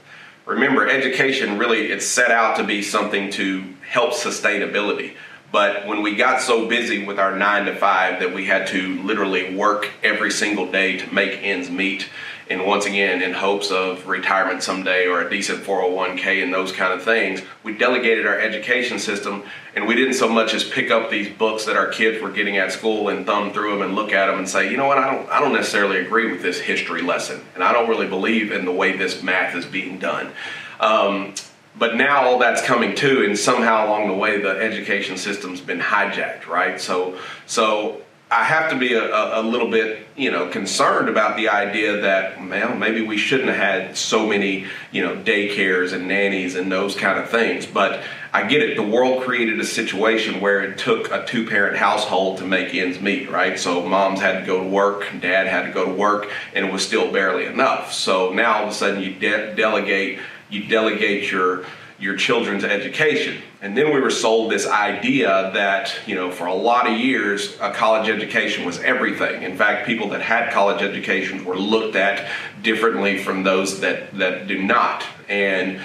Remember, 0.47 0.89
education 0.89 1.59
really 1.59 1.93
it's 1.93 2.07
set 2.07 2.31
out 2.31 2.57
to 2.57 2.65
be 2.65 2.83
something 2.83 3.31
to 3.33 3.65
help 3.89 4.13
sustainability. 4.13 5.15
But 5.53 5.87
when 5.87 6.03
we 6.03 6.15
got 6.15 6.41
so 6.41 6.69
busy 6.69 7.05
with 7.05 7.19
our 7.19 7.35
nine 7.37 7.67
to 7.67 7.75
five 7.75 8.21
that 8.21 8.35
we 8.35 8.47
had 8.47 8.69
to 8.69 9.03
literally 9.03 9.55
work 9.55 9.91
every 10.03 10.31
single 10.31 10.71
day 10.71 10.99
to 10.99 11.15
make 11.15 11.43
ends 11.43 11.69
meet, 11.69 12.09
and 12.49 12.67
once 12.67 12.85
again, 12.85 13.23
in 13.23 13.33
hopes 13.33 13.71
of 13.71 14.09
retirement 14.09 14.63
someday 14.65 15.07
or 15.07 15.21
a 15.21 15.31
decent 15.31 15.63
401k 15.63 16.43
and 16.43 16.53
those 16.53 16.73
kind 16.73 16.93
of 16.93 17.03
things, 17.03 17.43
we 17.63 17.77
delegated 17.77 18.27
our 18.27 18.39
education 18.39 18.99
system 18.99 19.45
and 19.77 19.87
we 19.87 19.95
didn't 19.95 20.15
so 20.15 20.29
much 20.29 20.53
as 20.53 20.65
pick 20.65 20.91
up 20.91 21.11
these 21.11 21.29
books 21.37 21.65
that 21.67 21.77
our 21.77 21.87
kids 21.87 22.21
were 22.21 22.31
getting 22.31 22.57
at 22.57 22.73
school 22.73 23.09
and 23.09 23.25
thumb 23.25 23.53
through 23.53 23.71
them 23.71 23.83
and 23.83 23.95
look 23.95 24.13
at 24.13 24.27
them 24.27 24.39
and 24.39 24.49
say, 24.49 24.69
you 24.69 24.77
know 24.77 24.87
what, 24.87 24.99
I 24.99 25.15
don't, 25.15 25.29
I 25.31 25.39
don't 25.39 25.53
necessarily 25.53 25.99
agree 25.99 26.31
with 26.31 26.43
this 26.43 26.61
history 26.61 27.03
lesson, 27.03 27.41
and 27.55 27.63
I 27.63 27.73
don't 27.73 27.89
really 27.89 28.09
believe 28.09 28.51
in 28.51 28.65
the 28.65 28.73
way 28.73 28.97
this 28.97 29.23
math 29.23 29.55
is 29.55 29.65
being 29.65 30.01
done. 30.01 30.33
Um, 30.81 31.35
but 31.79 31.97
now 31.97 32.23
all 32.23 32.39
that's 32.39 32.63
coming 32.63 32.95
too, 32.95 33.25
and 33.25 33.39
somehow 33.39 33.87
along 33.87 34.09
the 34.09 34.15
way, 34.15 34.41
the 34.41 34.51
education 34.51 35.17
system's 35.17 35.61
been 35.61 35.81
hijacked, 35.81 36.47
right? 36.47 36.81
So, 36.81 37.19
so 37.47 38.03
I 38.33 38.45
have 38.45 38.71
to 38.71 38.79
be 38.79 38.95
a, 38.95 39.41
a, 39.41 39.43
little 39.43 39.69
bit, 39.69 40.07
you 40.17 40.31
know, 40.31 40.49
concerned 40.49 41.09
about 41.09 41.37
the 41.37 41.49
idea 41.49 42.01
that, 42.03 42.39
well, 42.41 42.77
maybe 42.77 43.03
we 43.03 43.17
shouldn't 43.17 43.49
have 43.49 43.57
had 43.57 43.97
so 43.97 44.25
many, 44.25 44.67
you 44.93 45.03
know, 45.03 45.17
daycares 45.17 45.93
and 45.93 46.07
nannies 46.07 46.55
and 46.55 46.71
those 46.71 46.95
kind 46.95 47.19
of 47.19 47.29
things. 47.29 47.67
But 47.67 48.03
I 48.33 48.47
get 48.47 48.63
it. 48.63 48.77
The 48.77 48.87
world 48.87 49.25
created 49.25 49.59
a 49.59 49.65
situation 49.65 50.41
where 50.41 50.63
it 50.63 50.79
took 50.79 51.11
a 51.11 51.27
two-parent 51.27 51.77
household 51.77 52.39
to 52.39 52.45
make 52.45 52.73
ends 52.73 53.01
meet, 53.01 53.29
right? 53.29 53.59
So 53.59 53.85
moms 53.85 54.21
had 54.21 54.39
to 54.39 54.47
go 54.47 54.63
to 54.63 54.69
work, 54.69 55.09
dad 55.21 55.49
had 55.49 55.67
to 55.67 55.73
go 55.73 55.87
to 55.87 55.93
work, 55.93 56.31
and 56.55 56.67
it 56.67 56.73
was 56.73 56.87
still 56.87 57.11
barely 57.11 57.47
enough. 57.47 57.93
So 57.93 58.33
now 58.33 58.59
all 58.59 58.63
of 58.65 58.69
a 58.71 58.75
sudden 58.75 59.03
you 59.03 59.15
de- 59.15 59.57
delegate 59.57 60.21
you 60.51 60.67
delegate 60.67 61.31
your 61.31 61.65
your 62.01 62.17
children's 62.17 62.65
education. 62.65 63.43
And 63.61 63.77
then 63.77 63.93
we 63.93 64.01
were 64.01 64.11
sold 64.11 64.51
this 64.51 64.67
idea 64.67 65.51
that, 65.53 65.95
you 66.07 66.15
know, 66.15 66.31
for 66.31 66.47
a 66.47 66.55
lot 66.55 66.91
of 66.91 66.99
years, 66.99 67.55
a 67.61 67.73
college 67.73 68.09
education 68.09 68.65
was 68.65 68.79
everything. 68.79 69.43
In 69.43 69.57
fact, 69.57 69.87
people 69.87 70.09
that 70.09 70.23
had 70.23 70.51
college 70.51 70.81
educations 70.81 71.45
were 71.45 71.59
looked 71.59 71.97
at 71.97 72.31
differently 72.63 73.19
from 73.19 73.43
those 73.43 73.81
that, 73.81 74.17
that 74.17 74.47
do 74.47 74.63
not. 74.63 75.05
And 75.29 75.81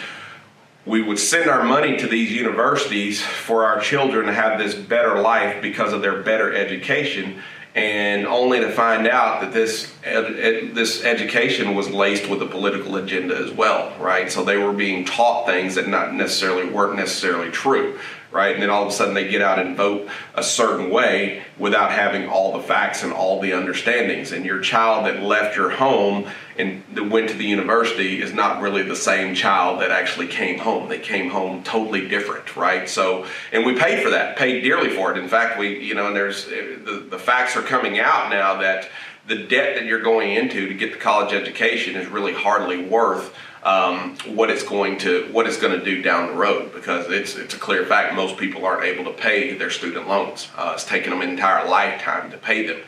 we 0.85 1.01
would 1.01 1.19
send 1.19 1.49
our 1.49 1.63
money 1.63 1.97
to 1.97 2.07
these 2.07 2.31
universities 2.31 3.21
for 3.21 3.65
our 3.65 3.81
children 3.81 4.27
to 4.27 4.33
have 4.33 4.57
this 4.57 4.73
better 4.73 5.19
life 5.19 5.61
because 5.61 5.91
of 5.91 6.01
their 6.01 6.21
better 6.21 6.53
education 6.53 7.41
and 7.75 8.25
only 8.25 8.61
to 8.61 8.71
find 8.71 9.05
out 9.05 9.41
that 9.41 9.51
this 9.51 9.93
ed, 10.01 10.39
ed, 10.39 10.75
this 10.75 11.03
education 11.03 11.75
was 11.75 11.89
laced 11.89 12.29
with 12.29 12.41
a 12.41 12.45
political 12.45 12.95
agenda 12.95 13.35
as 13.35 13.51
well, 13.51 13.93
right? 13.99 14.31
So 14.31 14.45
they 14.45 14.55
were 14.55 14.71
being 14.71 15.03
taught 15.03 15.45
things 15.45 15.75
that 15.75 15.89
not 15.89 16.13
necessarily 16.13 16.69
weren't 16.69 16.95
necessarily 16.95 17.51
true, 17.51 17.99
right? 18.35 18.53
And 18.53 18.61
then 18.61 18.69
all 18.69 18.83
of 18.83 18.89
a 18.89 18.91
sudden 18.91 19.13
they 19.13 19.29
get 19.29 19.41
out 19.41 19.59
and 19.59 19.77
vote 19.77 20.09
a 20.35 20.43
certain 20.43 20.89
way 20.89 21.41
without 21.57 21.89
having 21.89 22.27
all 22.27 22.51
the 22.51 22.61
facts 22.61 23.01
and 23.01 23.13
all 23.13 23.39
the 23.39 23.53
understandings. 23.53 24.33
And 24.33 24.45
your 24.45 24.59
child 24.59 25.05
that 25.05 25.23
left 25.23 25.55
your 25.55 25.69
home 25.69 26.27
and 26.57 26.83
went 27.09 27.29
to 27.29 27.37
the 27.37 27.45
university 27.45 28.21
is 28.21 28.33
not 28.33 28.61
really 28.61 28.83
the 28.83 28.95
same 28.95 29.35
child 29.35 29.79
that 29.81 29.89
actually 29.89 30.27
came 30.27 30.59
home. 30.59 30.89
They 30.89 30.99
came 30.99 31.29
home 31.29 31.63
totally 31.63 32.09
different, 32.09 32.57
right? 32.57 32.89
So, 32.89 33.25
and 33.53 33.65
we 33.65 33.79
paid 33.79 34.03
for 34.03 34.09
that, 34.09 34.35
paid 34.35 34.61
dearly 34.61 34.89
for 34.89 35.11
it. 35.11 35.17
In 35.17 35.29
fact, 35.29 35.57
we, 35.57 35.79
you 35.79 35.95
know, 35.95 36.07
and 36.07 36.15
there's 36.15 36.45
eh, 36.49 36.75
the, 36.83 37.07
the 37.09 37.19
facts 37.19 37.55
are 37.55 37.61
coming 37.61 37.99
out 37.99 38.29
now 38.29 38.59
that 38.59 38.89
the 39.27 39.35
debt 39.35 39.75
that 39.75 39.85
you're 39.85 40.01
going 40.01 40.33
into 40.33 40.67
to 40.67 40.73
get 40.73 40.91
the 40.91 40.99
college 40.99 41.33
education 41.33 41.95
is 41.95 42.07
really 42.07 42.33
hardly 42.33 42.85
worth 42.85 43.33
um, 43.65 44.15
what 44.27 44.51
it's 44.51 44.63
going 44.63 44.99
to 44.99 45.27
what 45.31 45.47
it's 45.47 45.57
going 45.57 45.77
to 45.77 45.83
do 45.83 46.01
down 46.01 46.27
the 46.27 46.33
road 46.33 46.71
because 46.73 47.09
it's 47.09 47.35
it's 47.35 47.55
a 47.55 47.57
clear 47.57 47.83
fact 47.85 48.13
most 48.13 48.37
people 48.37 48.63
aren't 48.63 48.85
able 48.85 49.11
to 49.11 49.17
pay 49.17 49.57
their 49.57 49.71
student 49.71 50.07
loans. 50.07 50.49
Uh, 50.55 50.71
it's 50.75 50.85
taken 50.85 51.09
them 51.09 51.21
an 51.21 51.29
entire 51.29 51.67
lifetime 51.67 52.29
to 52.29 52.37
pay 52.37 52.67
them, 52.67 52.79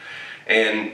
and 0.45 0.91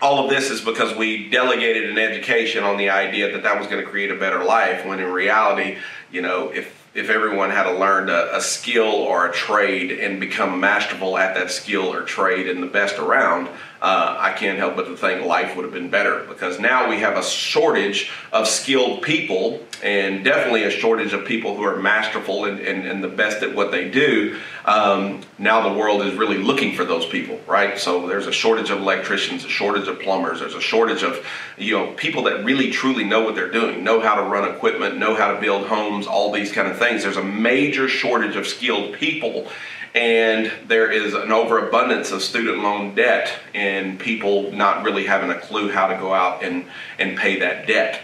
all 0.00 0.24
of 0.24 0.30
this 0.30 0.50
is 0.50 0.62
because 0.62 0.96
we 0.96 1.28
delegated 1.28 1.90
an 1.90 1.98
education 1.98 2.64
on 2.64 2.78
the 2.78 2.88
idea 2.88 3.30
that 3.32 3.42
that 3.42 3.58
was 3.58 3.66
going 3.66 3.84
to 3.84 3.90
create 3.90 4.10
a 4.10 4.16
better 4.16 4.42
life. 4.42 4.86
When 4.86 5.00
in 5.00 5.12
reality, 5.12 5.76
you 6.10 6.22
know, 6.22 6.48
if 6.48 6.80
if 6.94 7.10
everyone 7.10 7.50
had 7.50 7.70
learned 7.78 8.10
a, 8.10 8.36
a, 8.36 8.40
skill 8.40 8.88
or 8.88 9.28
a 9.28 9.32
trade 9.32 9.92
and 9.92 10.18
become 10.18 10.58
masterful 10.58 11.16
at 11.16 11.34
that 11.36 11.48
skill 11.48 11.84
or 11.84 12.02
trade 12.02 12.48
and 12.48 12.60
the 12.60 12.66
best 12.66 12.98
around, 12.98 13.48
uh, 13.82 14.16
I 14.18 14.32
can't 14.32 14.58
help 14.58 14.76
but 14.76 14.84
to 14.84 14.96
think 14.96 15.24
life 15.24 15.56
would 15.56 15.64
have 15.64 15.72
been 15.72 15.88
better 15.88 16.24
because 16.28 16.60
now 16.60 16.88
we 16.88 17.00
have 17.00 17.16
a 17.16 17.22
shortage 17.22 18.10
of 18.30 18.46
skilled 18.46 19.02
people 19.02 19.60
and 19.82 20.22
definitely 20.22 20.64
a 20.64 20.70
shortage 20.70 21.14
of 21.14 21.24
people 21.24 21.56
who 21.56 21.62
are 21.62 21.76
masterful 21.76 22.44
and, 22.44 22.60
and, 22.60 22.86
and 22.86 23.02
the 23.02 23.08
best 23.08 23.42
at 23.42 23.54
what 23.54 23.70
they 23.70 23.90
do. 23.90 24.38
Um, 24.66 25.22
now 25.38 25.66
the 25.66 25.78
world 25.78 26.02
is 26.02 26.14
really 26.14 26.36
looking 26.36 26.76
for 26.76 26.84
those 26.84 27.06
people, 27.06 27.40
right? 27.46 27.78
So 27.78 28.06
there's 28.06 28.26
a 28.26 28.32
shortage 28.32 28.68
of 28.68 28.80
electricians, 28.80 29.46
a 29.46 29.48
shortage 29.48 29.88
of 29.88 29.98
plumbers, 30.00 30.40
there's 30.40 30.54
a 30.54 30.60
shortage 30.60 31.02
of 31.02 31.24
you 31.56 31.78
know 31.78 31.92
people 31.94 32.24
that 32.24 32.44
really 32.44 32.70
truly 32.70 33.04
know 33.04 33.22
what 33.22 33.34
they're 33.34 33.50
doing, 33.50 33.82
know 33.82 34.00
how 34.00 34.16
to 34.16 34.22
run 34.22 34.46
equipment, 34.54 34.98
know 34.98 35.14
how 35.14 35.32
to 35.32 35.40
build 35.40 35.66
homes, 35.66 36.06
all 36.06 36.30
these 36.30 36.52
kind 36.52 36.68
of 36.68 36.78
things. 36.78 37.02
There's 37.02 37.16
a 37.16 37.24
major 37.24 37.88
shortage 37.88 38.36
of 38.36 38.46
skilled 38.46 38.94
people 38.94 39.48
and 39.94 40.52
there 40.68 40.90
is 40.90 41.14
an 41.14 41.32
overabundance 41.32 42.12
of 42.12 42.22
student 42.22 42.58
loan 42.58 42.94
debt 42.94 43.32
and 43.54 43.98
people 43.98 44.52
not 44.52 44.84
really 44.84 45.04
having 45.04 45.30
a 45.30 45.38
clue 45.38 45.70
how 45.70 45.88
to 45.88 45.96
go 45.96 46.14
out 46.14 46.44
and, 46.44 46.66
and 46.98 47.16
pay 47.16 47.40
that 47.40 47.66
debt. 47.66 48.00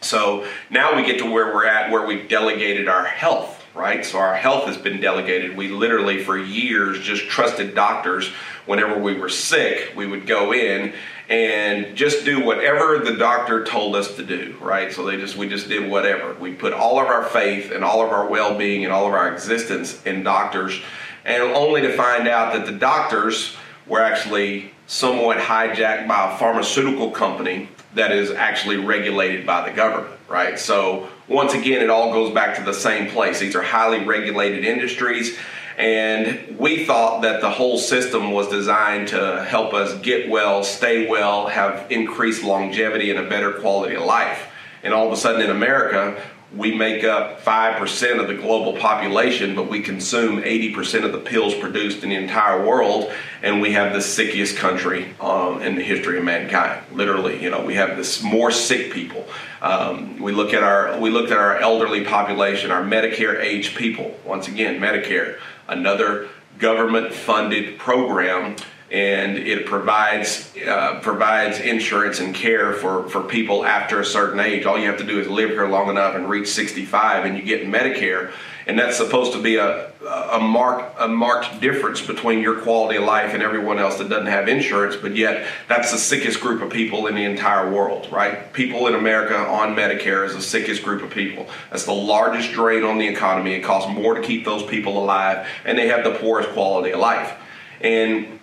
So 0.00 0.46
now 0.70 0.96
we 0.96 1.04
get 1.04 1.18
to 1.18 1.30
where 1.30 1.54
we're 1.54 1.66
at, 1.66 1.90
where 1.90 2.06
we've 2.06 2.28
delegated 2.28 2.88
our 2.88 3.04
health, 3.04 3.55
right? 3.76 4.04
So 4.04 4.18
our 4.18 4.34
health 4.34 4.64
has 4.66 4.76
been 4.76 5.00
delegated. 5.00 5.56
We 5.56 5.68
literally, 5.68 6.24
for 6.24 6.36
years, 6.38 7.00
just 7.00 7.28
trusted 7.28 7.74
doctors. 7.74 8.28
Whenever 8.64 8.98
we 8.98 9.14
were 9.14 9.28
sick, 9.28 9.92
we 9.94 10.06
would 10.06 10.26
go 10.26 10.52
in 10.52 10.92
and 11.28 11.96
just 11.96 12.24
do 12.24 12.44
whatever 12.44 12.98
the 12.98 13.16
doctor 13.16 13.64
told 13.64 13.94
us 13.96 14.16
to 14.16 14.24
do, 14.24 14.56
right? 14.60 14.92
So 14.92 15.04
they 15.04 15.16
just 15.16 15.36
we 15.36 15.48
just 15.48 15.68
did 15.68 15.90
whatever. 15.90 16.34
We 16.34 16.54
put 16.54 16.72
all 16.72 17.00
of 17.00 17.06
our 17.06 17.24
faith 17.24 17.70
and 17.70 17.84
all 17.84 18.04
of 18.04 18.10
our 18.10 18.28
well-being 18.28 18.84
and 18.84 18.92
all 18.92 19.06
of 19.06 19.12
our 19.12 19.32
existence 19.32 20.04
in 20.04 20.22
doctors, 20.22 20.80
and 21.24 21.42
only 21.42 21.82
to 21.82 21.96
find 21.96 22.28
out 22.28 22.54
that 22.54 22.66
the 22.66 22.78
doctors 22.78 23.56
were 23.86 24.00
actually 24.00 24.72
somewhat 24.86 25.38
hijacked 25.38 26.06
by 26.06 26.32
a 26.32 26.38
pharmaceutical 26.38 27.10
company 27.10 27.68
that 27.94 28.12
is 28.12 28.30
actually 28.30 28.76
regulated 28.76 29.46
by 29.46 29.68
the 29.68 29.74
government, 29.74 30.14
right? 30.28 30.58
So 30.58 31.08
once 31.28 31.54
again, 31.54 31.82
it 31.82 31.90
all 31.90 32.12
goes 32.12 32.32
back 32.32 32.56
to 32.56 32.62
the 32.62 32.74
same 32.74 33.10
place. 33.10 33.40
These 33.40 33.56
are 33.56 33.62
highly 33.62 34.04
regulated 34.04 34.64
industries. 34.64 35.36
And 35.76 36.58
we 36.58 36.86
thought 36.86 37.22
that 37.22 37.40
the 37.40 37.50
whole 37.50 37.78
system 37.78 38.32
was 38.32 38.48
designed 38.48 39.08
to 39.08 39.44
help 39.44 39.74
us 39.74 39.94
get 40.00 40.30
well, 40.30 40.62
stay 40.64 41.06
well, 41.06 41.48
have 41.48 41.90
increased 41.90 42.44
longevity 42.44 43.10
and 43.10 43.18
a 43.18 43.28
better 43.28 43.52
quality 43.52 43.94
of 43.94 44.04
life. 44.04 44.46
And 44.82 44.94
all 44.94 45.06
of 45.06 45.12
a 45.12 45.16
sudden 45.16 45.42
in 45.42 45.50
America, 45.50 46.22
we 46.54 46.74
make 46.74 47.02
up 47.02 47.40
5% 47.42 48.20
of 48.20 48.28
the 48.28 48.34
global 48.34 48.76
population, 48.76 49.54
but 49.54 49.68
we 49.68 49.80
consume 49.80 50.42
80% 50.42 51.04
of 51.04 51.12
the 51.12 51.18
pills 51.18 51.54
produced 51.54 52.02
in 52.04 52.10
the 52.10 52.14
entire 52.14 52.64
world, 52.64 53.12
and 53.42 53.60
we 53.60 53.72
have 53.72 53.92
the 53.92 54.00
sickest 54.00 54.56
country 54.56 55.14
um, 55.20 55.60
in 55.60 55.74
the 55.74 55.82
history 55.82 56.18
of 56.18 56.24
mankind. 56.24 56.84
Literally, 56.92 57.42
you 57.42 57.50
know, 57.50 57.64
we 57.64 57.74
have 57.74 57.96
this 57.96 58.22
more 58.22 58.50
sick 58.50 58.92
people. 58.92 59.26
Um, 59.60 60.20
we 60.20 60.32
look 60.32 60.54
at 60.54 60.62
our 60.62 60.98
we 61.00 61.10
looked 61.10 61.32
at 61.32 61.38
our 61.38 61.58
elderly 61.58 62.04
population, 62.04 62.70
our 62.70 62.82
Medicare 62.82 63.42
age 63.42 63.74
people. 63.74 64.16
Once 64.24 64.46
again, 64.46 64.80
Medicare, 64.80 65.38
another 65.68 66.28
government 66.58 67.12
funded 67.12 67.78
program 67.78 68.56
and 68.90 69.36
it 69.36 69.66
provides 69.66 70.52
uh, 70.66 71.00
provides 71.00 71.58
insurance 71.58 72.20
and 72.20 72.34
care 72.34 72.72
for, 72.72 73.08
for 73.08 73.22
people 73.22 73.64
after 73.66 74.00
a 74.00 74.04
certain 74.04 74.38
age. 74.38 74.64
All 74.64 74.78
you 74.78 74.86
have 74.86 74.98
to 74.98 75.06
do 75.06 75.18
is 75.18 75.28
live 75.28 75.50
here 75.50 75.66
long 75.66 75.90
enough 75.90 76.14
and 76.14 76.28
reach 76.28 76.48
65, 76.48 77.24
and 77.24 77.36
you 77.36 77.42
get 77.42 77.66
Medicare. 77.66 78.32
And 78.68 78.78
that's 78.78 78.96
supposed 78.96 79.32
to 79.32 79.42
be 79.42 79.56
a 79.56 79.92
a 80.32 80.38
mark 80.40 80.94
a 80.98 81.08
marked 81.08 81.60
difference 81.60 82.04
between 82.04 82.40
your 82.40 82.60
quality 82.60 82.96
of 82.96 83.04
life 83.04 83.34
and 83.34 83.42
everyone 83.42 83.78
else 83.78 83.98
that 83.98 84.08
doesn't 84.08 84.26
have 84.26 84.48
insurance. 84.48 84.96
But 84.96 85.16
yet, 85.16 85.46
that's 85.68 85.90
the 85.90 85.98
sickest 85.98 86.40
group 86.40 86.62
of 86.62 86.70
people 86.70 87.06
in 87.06 87.14
the 87.14 87.24
entire 87.24 87.70
world, 87.70 88.08
right? 88.12 88.52
People 88.52 88.86
in 88.86 88.94
America 88.94 89.36
on 89.36 89.74
Medicare 89.74 90.24
is 90.26 90.34
the 90.34 90.42
sickest 90.42 90.82
group 90.82 91.02
of 91.02 91.10
people. 91.10 91.48
That's 91.70 91.84
the 91.84 91.92
largest 91.92 92.52
drain 92.52 92.84
on 92.84 92.98
the 92.98 93.08
economy. 93.08 93.54
It 93.54 93.62
costs 93.62 93.90
more 93.90 94.14
to 94.14 94.22
keep 94.22 94.44
those 94.44 94.62
people 94.64 95.02
alive, 95.02 95.46
and 95.64 95.76
they 95.76 95.88
have 95.88 96.04
the 96.04 96.14
poorest 96.14 96.50
quality 96.50 96.92
of 96.92 97.00
life. 97.00 97.32
And 97.80 98.40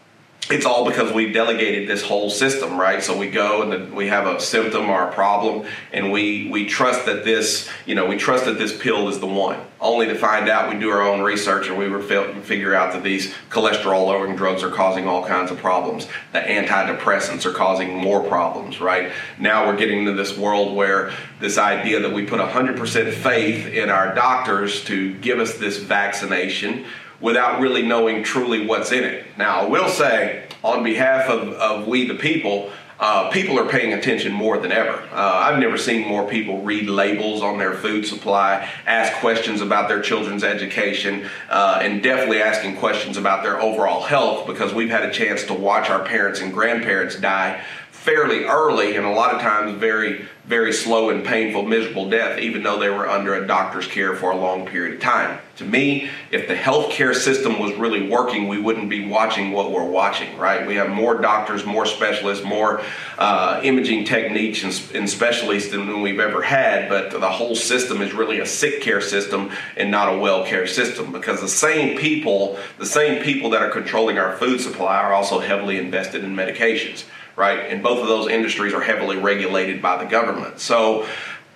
it's 0.50 0.65
all 0.65 0.85
because 0.85 1.13
we've 1.13 1.33
delegated 1.33 1.88
this 1.88 2.03
whole 2.03 2.29
system, 2.29 2.77
right? 2.77 3.01
So 3.01 3.17
we 3.17 3.29
go 3.29 3.62
and 3.62 3.93
we 3.93 4.07
have 4.07 4.27
a 4.27 4.39
symptom 4.41 4.89
or 4.89 5.07
a 5.07 5.12
problem, 5.12 5.65
and 5.93 6.12
we 6.12 6.50
we 6.50 6.65
trust 6.65 7.05
that 7.05 7.23
this, 7.23 7.69
you 7.85 7.95
know, 7.95 8.05
we 8.05 8.17
trust 8.17 8.45
that 8.45 8.57
this 8.57 8.77
pill 8.77 9.07
is 9.07 9.19
the 9.19 9.27
one. 9.27 9.59
Only 9.79 10.07
to 10.07 10.15
find 10.15 10.50
out 10.50 10.73
we 10.73 10.79
do 10.79 10.89
our 10.89 11.01
own 11.01 11.21
research 11.21 11.67
and 11.67 11.77
we 11.77 12.41
figure 12.41 12.73
out 12.73 12.93
that 12.93 13.03
these 13.03 13.33
cholesterol 13.50 14.07
lowering 14.07 14.35
drugs 14.35 14.63
are 14.63 14.69
causing 14.69 15.07
all 15.07 15.25
kinds 15.25 15.51
of 15.51 15.57
problems. 15.57 16.07
The 16.31 16.39
antidepressants 16.39 17.45
are 17.45 17.51
causing 17.51 17.95
more 17.95 18.21
problems, 18.23 18.79
right? 18.79 19.12
Now 19.39 19.67
we're 19.67 19.75
getting 19.75 20.00
into 20.00 20.13
this 20.13 20.38
world 20.38 20.75
where 20.75 21.12
this 21.41 21.57
idea 21.57 22.00
that 22.00 22.13
we 22.13 22.25
put 22.25 22.39
100% 22.39 23.13
faith 23.13 23.67
in 23.67 23.89
our 23.89 24.15
doctors 24.15 24.85
to 24.85 25.13
give 25.15 25.39
us 25.39 25.57
this 25.57 25.77
vaccination 25.77 26.85
without 27.23 27.61
really 27.61 27.81
knowing 27.81 28.21
truly 28.21 28.67
what's 28.67 28.91
in 28.91 29.03
it. 29.03 29.25
Now, 29.37 29.61
I 29.61 29.67
will 29.67 29.89
say, 29.89 30.43
on 30.61 30.83
behalf 30.83 31.29
of, 31.29 31.53
of 31.53 31.87
we 31.87 32.05
the 32.05 32.15
people, 32.15 32.69
uh, 32.99 33.29
people 33.31 33.57
are 33.57 33.67
paying 33.67 33.93
attention 33.93 34.31
more 34.31 34.57
than 34.57 34.71
ever. 34.71 34.91
Uh, 35.11 35.41
I've 35.45 35.57
never 35.57 35.77
seen 35.77 36.07
more 36.07 36.27
people 36.27 36.61
read 36.61 36.87
labels 36.87 37.41
on 37.41 37.57
their 37.57 37.73
food 37.73 38.05
supply, 38.05 38.69
ask 38.85 39.13
questions 39.19 39.61
about 39.61 39.87
their 39.87 40.01
children's 40.01 40.43
education, 40.43 41.27
uh, 41.49 41.79
and 41.81 42.03
definitely 42.03 42.41
asking 42.41 42.77
questions 42.77 43.17
about 43.17 43.41
their 43.41 43.59
overall 43.59 44.03
health 44.03 44.45
because 44.45 44.73
we've 44.73 44.89
had 44.89 45.03
a 45.03 45.11
chance 45.11 45.43
to 45.45 45.53
watch 45.53 45.89
our 45.89 46.03
parents 46.03 46.39
and 46.39 46.53
grandparents 46.53 47.15
die 47.15 47.63
fairly 48.03 48.43
early 48.43 48.98
and 48.98 49.05
a 49.05 49.10
lot 49.10 49.33
of 49.33 49.39
times 49.39 49.79
very, 49.79 50.25
very 50.43 50.74
slow 50.74 51.10
and 51.10 51.24
painful, 51.24 51.63
miserable 51.63 52.10
death, 52.10 52.38
even 52.38 52.62
though 52.62 52.77
they 52.77 52.89
were 52.89 53.10
under 53.10 53.36
a 53.36 53.48
doctor's 53.48 53.88
care 53.88 54.13
for 54.13 54.31
a 54.31 54.36
long 54.36 54.65
period 54.65 54.95
of 54.95 55.00
time. 55.00 55.39
To 55.55 55.63
me, 55.63 56.10
if 56.29 56.50
the 56.50 56.53
healthcare 56.53 57.15
system 57.15 57.60
was 57.60 57.74
really 57.75 58.10
working, 58.10 58.50
we 58.50 58.60
wouldn't 58.60 58.89
be 58.89 59.07
watching 59.07 59.53
what 59.53 59.72
we're 59.72 59.89
watching, 59.89 60.38
right? 60.38 60.67
We 60.67 60.75
have 60.75 60.89
more 60.89 61.22
doctors, 61.22 61.65
more 61.65 61.86
specialists, 61.86 62.43
more 62.43 62.81
uh, 63.17 63.62
imaging 63.63 64.03
techniques 64.03 64.63
and, 64.63 64.95
and 64.98 65.10
specialists 65.10 65.72
than 65.72 66.01
we've 66.01 66.19
ever 66.19 66.41
had, 66.41 66.89
but 66.89 67.12
the 67.12 67.29
whole 67.29 67.55
system 67.55 68.01
is 68.01 68.12
really 68.13 68.41
a 68.41 68.45
sick 68.45 68.81
care 68.81 69.00
system 69.00 69.50
and 69.77 69.89
not 69.89 70.13
a 70.13 70.17
well 70.17 70.45
care 70.45 70.67
system 70.67 71.13
because 71.13 71.39
the 71.39 71.48
same 71.48 71.98
people, 71.98 72.60
the 72.79 72.86
same 72.86 73.24
people 73.24 73.51
that 73.51 73.62
are 73.62 73.69
controlling 73.69 74.17
our 74.17 74.36
food 74.36 74.60
supply 74.60 74.98
are 74.98 75.13
also 75.13 75.39
heavily 75.39 75.77
invested 75.77 76.22
in 76.25 76.36
medications 76.36 77.05
right? 77.35 77.59
And 77.59 77.81
both 77.81 78.01
of 78.01 78.07
those 78.07 78.29
industries 78.29 78.73
are 78.73 78.81
heavily 78.81 79.17
regulated 79.17 79.81
by 79.81 80.03
the 80.03 80.09
government. 80.09 80.59
So 80.59 81.07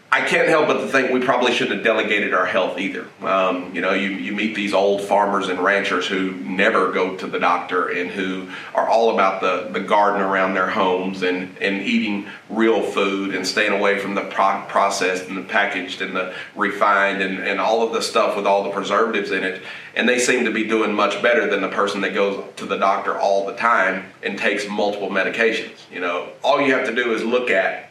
I 0.10 0.22
can't 0.22 0.48
help 0.48 0.68
but 0.68 0.80
to 0.80 0.88
think 0.88 1.12
we 1.12 1.20
probably 1.20 1.52
shouldn't 1.52 1.76
have 1.76 1.84
delegated 1.84 2.34
our 2.34 2.46
health 2.46 2.80
either. 2.80 3.08
Um, 3.22 3.76
you 3.76 3.82
know, 3.82 3.94
you, 3.94 4.10
you 4.12 4.32
meet 4.32 4.56
these 4.56 4.74
old 4.74 5.02
farmers 5.02 5.50
and 5.50 5.60
ranchers 5.60 6.08
who 6.08 6.32
never 6.32 6.94
go 6.94 7.18
to 7.18 7.28
the 7.28 7.40
doctor 7.40 7.90
and 7.90 8.10
who 8.10 8.50
are 8.74 8.88
all 8.88 9.14
about 9.14 9.42
the, 9.42 9.70
the 9.78 9.86
garden 9.86 10.22
around 10.22 10.54
their 10.54 10.70
homes 10.70 11.24
and, 11.24 11.58
and 11.58 11.82
eating 11.82 12.26
real 12.50 12.82
food 12.82 13.36
and 13.36 13.46
staying 13.46 13.74
away 13.74 14.00
from 14.00 14.16
the 14.16 14.22
pro- 14.22 14.64
processed 14.70 15.28
and 15.28 15.38
the 15.38 15.42
packaged 15.42 16.02
and 16.02 16.16
the 16.16 16.34
refined 16.56 17.22
and, 17.22 17.40
and 17.40 17.60
all 17.60 17.86
of 17.86 17.92
the 17.92 18.02
stuff 18.02 18.38
with 18.38 18.48
all 18.48 18.64
the 18.64 18.72
preservatives 18.72 19.32
in 19.32 19.44
it. 19.44 19.62
And 19.94 20.08
they 20.08 20.20
seem 20.20 20.46
to 20.46 20.52
be 20.52 20.66
doing 20.66 20.94
much 20.94 21.22
better 21.22 21.50
than 21.50 21.60
the 21.60 21.70
person 21.70 22.00
that 22.02 22.14
goes 22.14 22.46
to 22.56 22.66
the 22.66 22.78
doctor 22.78 23.20
all 23.20 23.46
the 23.46 23.58
time 23.58 24.06
and 24.24 24.40
takes 24.40 24.70
multiple 24.70 25.10
medications. 25.10 25.80
You 25.92 26.00
know, 26.00 26.30
all 26.46 26.62
you 26.62 26.74
have 26.74 26.88
to 26.88 26.96
do 26.96 27.14
is 27.14 27.26
look 27.26 27.50
at 27.50 27.87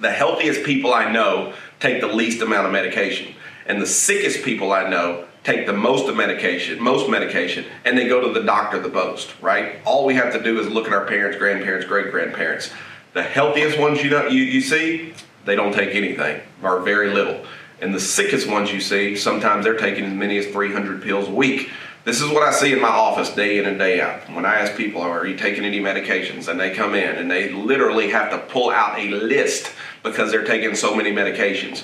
the 0.00 0.10
healthiest 0.10 0.64
people 0.64 0.94
I 0.94 1.10
know 1.10 1.54
take 1.80 2.00
the 2.00 2.08
least 2.08 2.42
amount 2.42 2.66
of 2.66 2.72
medication, 2.72 3.34
and 3.66 3.80
the 3.80 3.86
sickest 3.86 4.44
people 4.44 4.72
I 4.72 4.88
know 4.88 5.26
take 5.44 5.66
the 5.66 5.72
most 5.72 6.08
of 6.08 6.16
medication, 6.16 6.82
most 6.82 7.08
medication, 7.08 7.64
and 7.84 7.96
they 7.96 8.08
go 8.08 8.20
to 8.20 8.38
the 8.38 8.44
doctor 8.44 8.78
the 8.78 8.88
most, 8.88 9.34
right? 9.40 9.76
All 9.84 10.04
we 10.04 10.14
have 10.14 10.32
to 10.32 10.42
do 10.42 10.58
is 10.60 10.68
look 10.68 10.86
at 10.86 10.92
our 10.92 11.06
parents, 11.06 11.38
grandparents, 11.38 11.86
great 11.86 12.10
grandparents. 12.10 12.70
The 13.14 13.22
healthiest 13.22 13.78
ones 13.78 14.02
you 14.02 14.10
know 14.10 14.26
you, 14.26 14.42
you 14.42 14.60
see, 14.60 15.14
they 15.44 15.56
don't 15.56 15.72
take 15.72 15.94
anything 15.94 16.40
or 16.62 16.80
very 16.80 17.10
little. 17.10 17.44
And 17.80 17.94
the 17.94 18.00
sickest 18.00 18.48
ones 18.48 18.72
you 18.72 18.80
see, 18.80 19.16
sometimes 19.16 19.64
they're 19.64 19.78
taking 19.78 20.04
as 20.04 20.12
many 20.12 20.36
as 20.38 20.46
300 20.46 21.02
pills 21.02 21.28
a 21.28 21.32
week. 21.32 21.70
This 22.08 22.22
is 22.22 22.30
what 22.30 22.42
I 22.42 22.52
see 22.52 22.72
in 22.72 22.80
my 22.80 22.88
office 22.88 23.28
day 23.34 23.58
in 23.58 23.66
and 23.66 23.78
day 23.78 24.00
out. 24.00 24.30
When 24.30 24.46
I 24.46 24.54
ask 24.60 24.74
people, 24.74 25.02
are 25.02 25.26
you 25.26 25.36
taking 25.36 25.66
any 25.66 25.78
medications? 25.78 26.48
And 26.48 26.58
they 26.58 26.74
come 26.74 26.94
in 26.94 27.16
and 27.16 27.30
they 27.30 27.52
literally 27.52 28.08
have 28.08 28.30
to 28.30 28.38
pull 28.50 28.70
out 28.70 28.98
a 28.98 29.10
list 29.10 29.70
because 30.02 30.30
they're 30.30 30.46
taking 30.46 30.74
so 30.74 30.96
many 30.96 31.12
medications. 31.12 31.82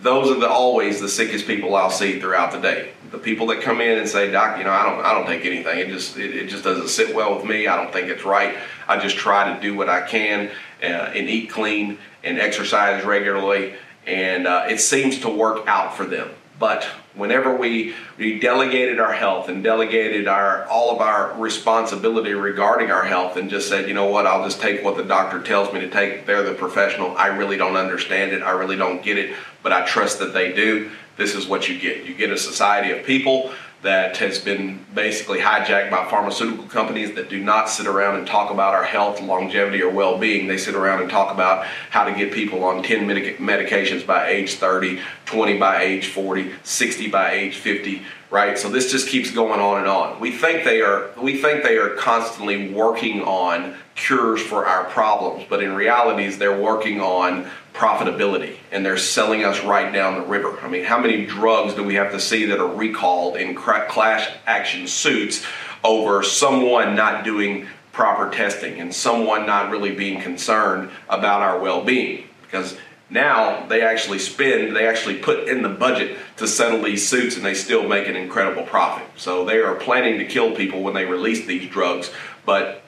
Those 0.00 0.30
are 0.30 0.40
the, 0.40 0.48
always 0.48 1.02
the 1.02 1.10
sickest 1.10 1.46
people 1.46 1.74
I'll 1.74 1.90
see 1.90 2.18
throughout 2.18 2.52
the 2.52 2.58
day. 2.58 2.92
The 3.10 3.18
people 3.18 3.48
that 3.48 3.60
come 3.60 3.82
in 3.82 3.98
and 3.98 4.08
say, 4.08 4.30
"Doc, 4.30 4.56
you 4.56 4.64
know, 4.64 4.70
I 4.70 4.82
don't, 4.82 5.04
I 5.04 5.12
don't 5.12 5.26
take 5.26 5.44
anything. 5.44 5.78
It 5.78 5.88
just, 5.88 6.16
it, 6.16 6.34
it 6.34 6.48
just 6.48 6.64
doesn't 6.64 6.88
sit 6.88 7.14
well 7.14 7.36
with 7.36 7.44
me. 7.44 7.66
I 7.66 7.76
don't 7.76 7.92
think 7.92 8.08
it's 8.08 8.24
right. 8.24 8.56
I 8.88 8.98
just 8.98 9.18
try 9.18 9.54
to 9.54 9.60
do 9.60 9.76
what 9.76 9.90
I 9.90 10.06
can 10.06 10.50
uh, 10.82 10.86
and 10.86 11.28
eat 11.28 11.50
clean 11.50 11.98
and 12.24 12.38
exercise 12.38 13.04
regularly, 13.04 13.74
and 14.06 14.46
uh, 14.46 14.68
it 14.70 14.80
seems 14.80 15.20
to 15.20 15.28
work 15.28 15.68
out 15.68 15.94
for 15.94 16.06
them." 16.06 16.30
But 16.58 16.88
whenever 17.16 17.56
we, 17.56 17.94
we 18.18 18.38
delegated 18.38 19.00
our 19.00 19.12
health 19.12 19.48
and 19.48 19.62
delegated 19.62 20.28
our 20.28 20.64
all 20.66 20.94
of 20.94 21.00
our 21.00 21.34
responsibility 21.40 22.34
regarding 22.34 22.90
our 22.90 23.04
health 23.04 23.36
and 23.36 23.50
just 23.50 23.68
said, 23.68 23.88
you 23.88 23.94
know 23.94 24.06
what, 24.06 24.26
I'll 24.26 24.44
just 24.44 24.60
take 24.60 24.84
what 24.84 24.96
the 24.96 25.02
doctor 25.02 25.42
tells 25.42 25.72
me 25.72 25.80
to 25.80 25.90
take. 25.90 26.26
They're 26.26 26.42
the 26.42 26.54
professional. 26.54 27.16
I 27.16 27.28
really 27.28 27.56
don't 27.56 27.76
understand 27.76 28.32
it. 28.32 28.42
I 28.42 28.50
really 28.50 28.76
don't 28.76 29.02
get 29.02 29.18
it, 29.18 29.34
but 29.62 29.72
I 29.72 29.84
trust 29.86 30.18
that 30.20 30.32
they 30.34 30.52
do. 30.52 30.90
This 31.16 31.34
is 31.34 31.46
what 31.46 31.68
you 31.68 31.78
get. 31.78 32.04
You 32.04 32.14
get 32.14 32.30
a 32.30 32.38
society 32.38 32.96
of 32.96 33.06
people 33.06 33.52
that 33.86 34.16
has 34.16 34.40
been 34.40 34.84
basically 34.94 35.38
hijacked 35.38 35.92
by 35.92 36.04
pharmaceutical 36.10 36.64
companies 36.64 37.14
that 37.14 37.30
do 37.30 37.42
not 37.42 37.70
sit 37.70 37.86
around 37.86 38.16
and 38.16 38.26
talk 38.26 38.50
about 38.50 38.74
our 38.74 38.82
health, 38.82 39.20
longevity, 39.20 39.80
or 39.80 39.90
well 39.90 40.18
being. 40.18 40.48
They 40.48 40.58
sit 40.58 40.74
around 40.74 41.02
and 41.02 41.08
talk 41.08 41.32
about 41.32 41.64
how 41.90 42.04
to 42.04 42.12
get 42.12 42.32
people 42.32 42.64
on 42.64 42.82
10 42.82 43.06
medic- 43.06 43.38
medications 43.38 44.04
by 44.04 44.26
age 44.26 44.54
30, 44.54 45.00
20 45.26 45.58
by 45.58 45.82
age 45.82 46.08
40, 46.08 46.50
60 46.64 47.08
by 47.08 47.30
age 47.30 47.56
50 47.56 48.02
right? 48.30 48.58
So 48.58 48.68
this 48.68 48.90
just 48.90 49.08
keeps 49.08 49.30
going 49.30 49.60
on 49.60 49.78
and 49.78 49.88
on. 49.88 50.20
We 50.20 50.32
think 50.32 50.64
they 50.64 50.80
are 50.80 51.10
we 51.20 51.40
think 51.40 51.62
they 51.62 51.76
are 51.76 51.90
constantly 51.90 52.72
working 52.72 53.22
on 53.22 53.76
cures 53.94 54.42
for 54.42 54.66
our 54.66 54.84
problems 54.84 55.46
but 55.48 55.62
in 55.62 55.74
realities 55.74 56.36
they're 56.36 56.60
working 56.60 57.00
on 57.00 57.48
profitability 57.72 58.56
and 58.70 58.84
they're 58.84 58.98
selling 58.98 59.44
us 59.44 59.62
right 59.64 59.92
down 59.92 60.20
the 60.20 60.26
river. 60.26 60.58
I 60.60 60.68
mean 60.68 60.84
how 60.84 60.98
many 60.98 61.26
drugs 61.26 61.74
do 61.74 61.84
we 61.84 61.94
have 61.94 62.12
to 62.12 62.20
see 62.20 62.46
that 62.46 62.58
are 62.58 62.74
recalled 62.74 63.36
in 63.36 63.54
class 63.54 64.28
action 64.46 64.86
suits 64.86 65.44
over 65.84 66.22
someone 66.22 66.94
not 66.94 67.24
doing 67.24 67.66
proper 67.92 68.30
testing 68.30 68.80
and 68.80 68.92
someone 68.92 69.46
not 69.46 69.70
really 69.70 69.94
being 69.94 70.20
concerned 70.20 70.90
about 71.08 71.42
our 71.42 71.58
well-being? 71.58 72.24
Because 72.42 72.76
now 73.08 73.66
they 73.66 73.82
actually 73.82 74.18
spend, 74.18 74.74
they 74.74 74.86
actually 74.86 75.18
put 75.18 75.48
in 75.48 75.62
the 75.62 75.68
budget 75.68 76.18
to 76.36 76.48
settle 76.48 76.82
these 76.82 77.06
suits 77.06 77.36
and 77.36 77.44
they 77.44 77.54
still 77.54 77.86
make 77.88 78.08
an 78.08 78.16
incredible 78.16 78.64
profit. 78.64 79.06
So 79.16 79.44
they 79.44 79.58
are 79.58 79.74
planning 79.76 80.18
to 80.18 80.24
kill 80.24 80.56
people 80.56 80.82
when 80.82 80.94
they 80.94 81.04
release 81.04 81.46
these 81.46 81.70
drugs, 81.70 82.10
but 82.44 82.82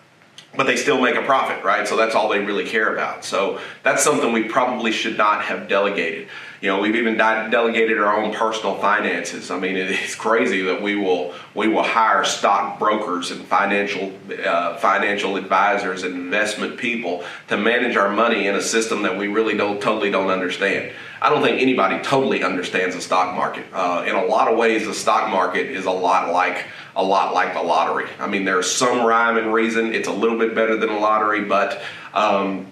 but 0.56 0.66
they 0.66 0.76
still 0.76 1.00
make 1.00 1.14
a 1.14 1.22
profit, 1.22 1.62
right? 1.62 1.86
So 1.86 1.96
that's 1.96 2.14
all 2.14 2.28
they 2.28 2.40
really 2.40 2.64
care 2.64 2.92
about. 2.92 3.24
So 3.24 3.60
that's 3.82 4.02
something 4.02 4.32
we 4.32 4.44
probably 4.44 4.92
should 4.92 5.16
not 5.16 5.42
have 5.44 5.68
delegated. 5.68 6.28
You 6.60 6.68
know, 6.68 6.80
we've 6.80 6.96
even 6.96 7.16
delegated 7.16 7.98
our 7.98 8.20
own 8.20 8.34
personal 8.34 8.74
finances. 8.76 9.50
I 9.50 9.60
mean, 9.60 9.76
it's 9.76 10.16
crazy 10.16 10.62
that 10.62 10.82
we 10.82 10.96
will 10.96 11.32
we 11.54 11.68
will 11.68 11.84
hire 11.84 12.24
stock 12.24 12.80
brokers 12.80 13.30
and 13.30 13.44
financial 13.44 14.12
uh, 14.44 14.76
financial 14.78 15.36
advisors 15.36 16.02
and 16.02 16.14
investment 16.14 16.76
people 16.76 17.24
to 17.46 17.56
manage 17.56 17.96
our 17.96 18.08
money 18.08 18.48
in 18.48 18.56
a 18.56 18.62
system 18.62 19.02
that 19.02 19.16
we 19.16 19.28
really 19.28 19.56
don't 19.56 19.80
totally 19.80 20.10
don't 20.10 20.30
understand. 20.30 20.92
I 21.20 21.30
don't 21.30 21.42
think 21.42 21.60
anybody 21.60 22.02
totally 22.02 22.42
understands 22.42 22.94
the 22.94 23.02
stock 23.02 23.36
market. 23.36 23.66
Uh, 23.72 24.04
in 24.06 24.14
a 24.14 24.24
lot 24.24 24.50
of 24.50 24.58
ways, 24.58 24.86
the 24.86 24.94
stock 24.94 25.30
market 25.30 25.66
is 25.66 25.84
a 25.84 25.90
lot 25.90 26.32
like 26.32 26.66
a 26.96 27.02
lot 27.02 27.34
like 27.34 27.54
the 27.54 27.62
lottery. 27.62 28.08
I 28.18 28.26
mean, 28.26 28.44
there's 28.44 28.68
some 28.68 29.06
rhyme 29.06 29.36
and 29.36 29.54
reason. 29.54 29.94
It's 29.94 30.08
a 30.08 30.12
little 30.12 30.38
bit 30.38 30.56
better 30.56 30.76
than 30.76 30.90
a 30.90 30.98
lottery, 30.98 31.44
but 31.44 31.80
um, 32.12 32.66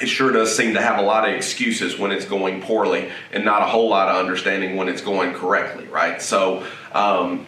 it 0.00 0.06
sure 0.06 0.30
does 0.30 0.54
seem 0.54 0.74
to 0.74 0.82
have 0.82 0.98
a 0.98 1.02
lot 1.02 1.28
of 1.28 1.34
excuses 1.34 1.98
when 1.98 2.12
it's 2.12 2.26
going 2.26 2.60
poorly 2.62 3.10
and 3.32 3.44
not 3.44 3.62
a 3.62 3.66
whole 3.66 3.88
lot 3.88 4.08
of 4.08 4.16
understanding 4.16 4.76
when 4.76 4.88
it's 4.88 5.00
going 5.00 5.32
correctly, 5.32 5.86
right? 5.86 6.20
So, 6.20 6.66
um, 6.92 7.46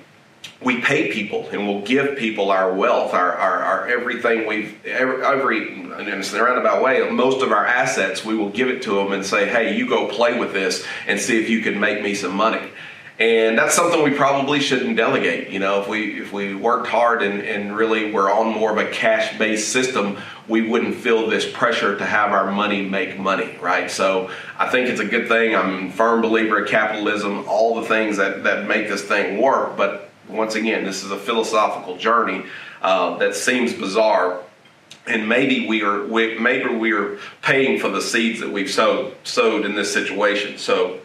we 0.60 0.80
pay 0.80 1.12
people 1.12 1.48
and 1.50 1.68
we'll 1.68 1.82
give 1.82 2.16
people 2.16 2.50
our 2.50 2.72
wealth, 2.72 3.14
our, 3.14 3.32
our, 3.32 3.62
our 3.62 3.88
everything 3.88 4.46
we've, 4.46 4.84
every, 4.84 5.24
every, 5.24 5.72
in 5.72 5.92
a 5.92 6.42
roundabout 6.42 6.82
way, 6.82 7.08
most 7.10 7.42
of 7.42 7.52
our 7.52 7.64
assets, 7.64 8.24
we 8.24 8.34
will 8.34 8.50
give 8.50 8.68
it 8.68 8.82
to 8.82 8.90
them 8.94 9.12
and 9.12 9.24
say, 9.24 9.48
hey, 9.48 9.76
you 9.76 9.88
go 9.88 10.08
play 10.08 10.38
with 10.38 10.52
this 10.52 10.84
and 11.06 11.20
see 11.20 11.40
if 11.40 11.48
you 11.48 11.62
can 11.62 11.78
make 11.78 12.02
me 12.02 12.14
some 12.14 12.34
money 12.34 12.70
and 13.18 13.58
that's 13.58 13.74
something 13.74 14.04
we 14.04 14.12
probably 14.12 14.60
shouldn't 14.60 14.96
delegate 14.96 15.50
you 15.50 15.58
know 15.58 15.80
if 15.80 15.88
we 15.88 16.20
if 16.20 16.32
we 16.32 16.54
worked 16.54 16.86
hard 16.86 17.22
and, 17.22 17.40
and 17.40 17.76
really 17.76 18.12
were 18.12 18.30
on 18.30 18.52
more 18.54 18.70
of 18.70 18.78
a 18.78 18.90
cash 18.90 19.36
based 19.38 19.72
system 19.72 20.16
we 20.46 20.66
wouldn't 20.66 20.94
feel 20.94 21.28
this 21.28 21.50
pressure 21.50 21.98
to 21.98 22.06
have 22.06 22.32
our 22.32 22.50
money 22.50 22.82
make 22.82 23.18
money 23.18 23.58
right? 23.60 23.90
So 23.90 24.30
i 24.58 24.68
think 24.68 24.88
it's 24.88 25.00
a 25.00 25.04
good 25.04 25.28
thing. 25.28 25.54
I'm 25.54 25.88
a 25.88 25.92
firm 25.92 26.22
believer 26.22 26.62
in 26.62 26.68
capitalism 26.68 27.44
all 27.48 27.80
the 27.80 27.86
things 27.86 28.16
that 28.18 28.44
that 28.44 28.66
make 28.66 28.88
this 28.88 29.02
thing 29.02 29.40
work. 29.40 29.76
But 29.76 30.10
once 30.28 30.54
again 30.54 30.84
this 30.84 31.02
is 31.02 31.10
a 31.10 31.18
philosophical 31.18 31.96
journey 31.96 32.44
uh, 32.82 33.16
that 33.18 33.34
seems 33.34 33.72
bizarre. 33.72 34.40
And 35.06 35.26
maybe 35.26 35.66
we 35.66 35.82
are 35.82 36.04
we, 36.04 36.38
maybe 36.38 36.68
we 36.74 36.92
are 36.92 37.18
paying 37.42 37.80
for 37.80 37.88
the 37.88 38.02
seeds 38.02 38.40
that 38.40 38.50
we've 38.50 38.70
sowed 38.70 39.16
sowed 39.24 39.64
in 39.64 39.74
this 39.74 39.92
situation. 39.92 40.58
So 40.58 41.00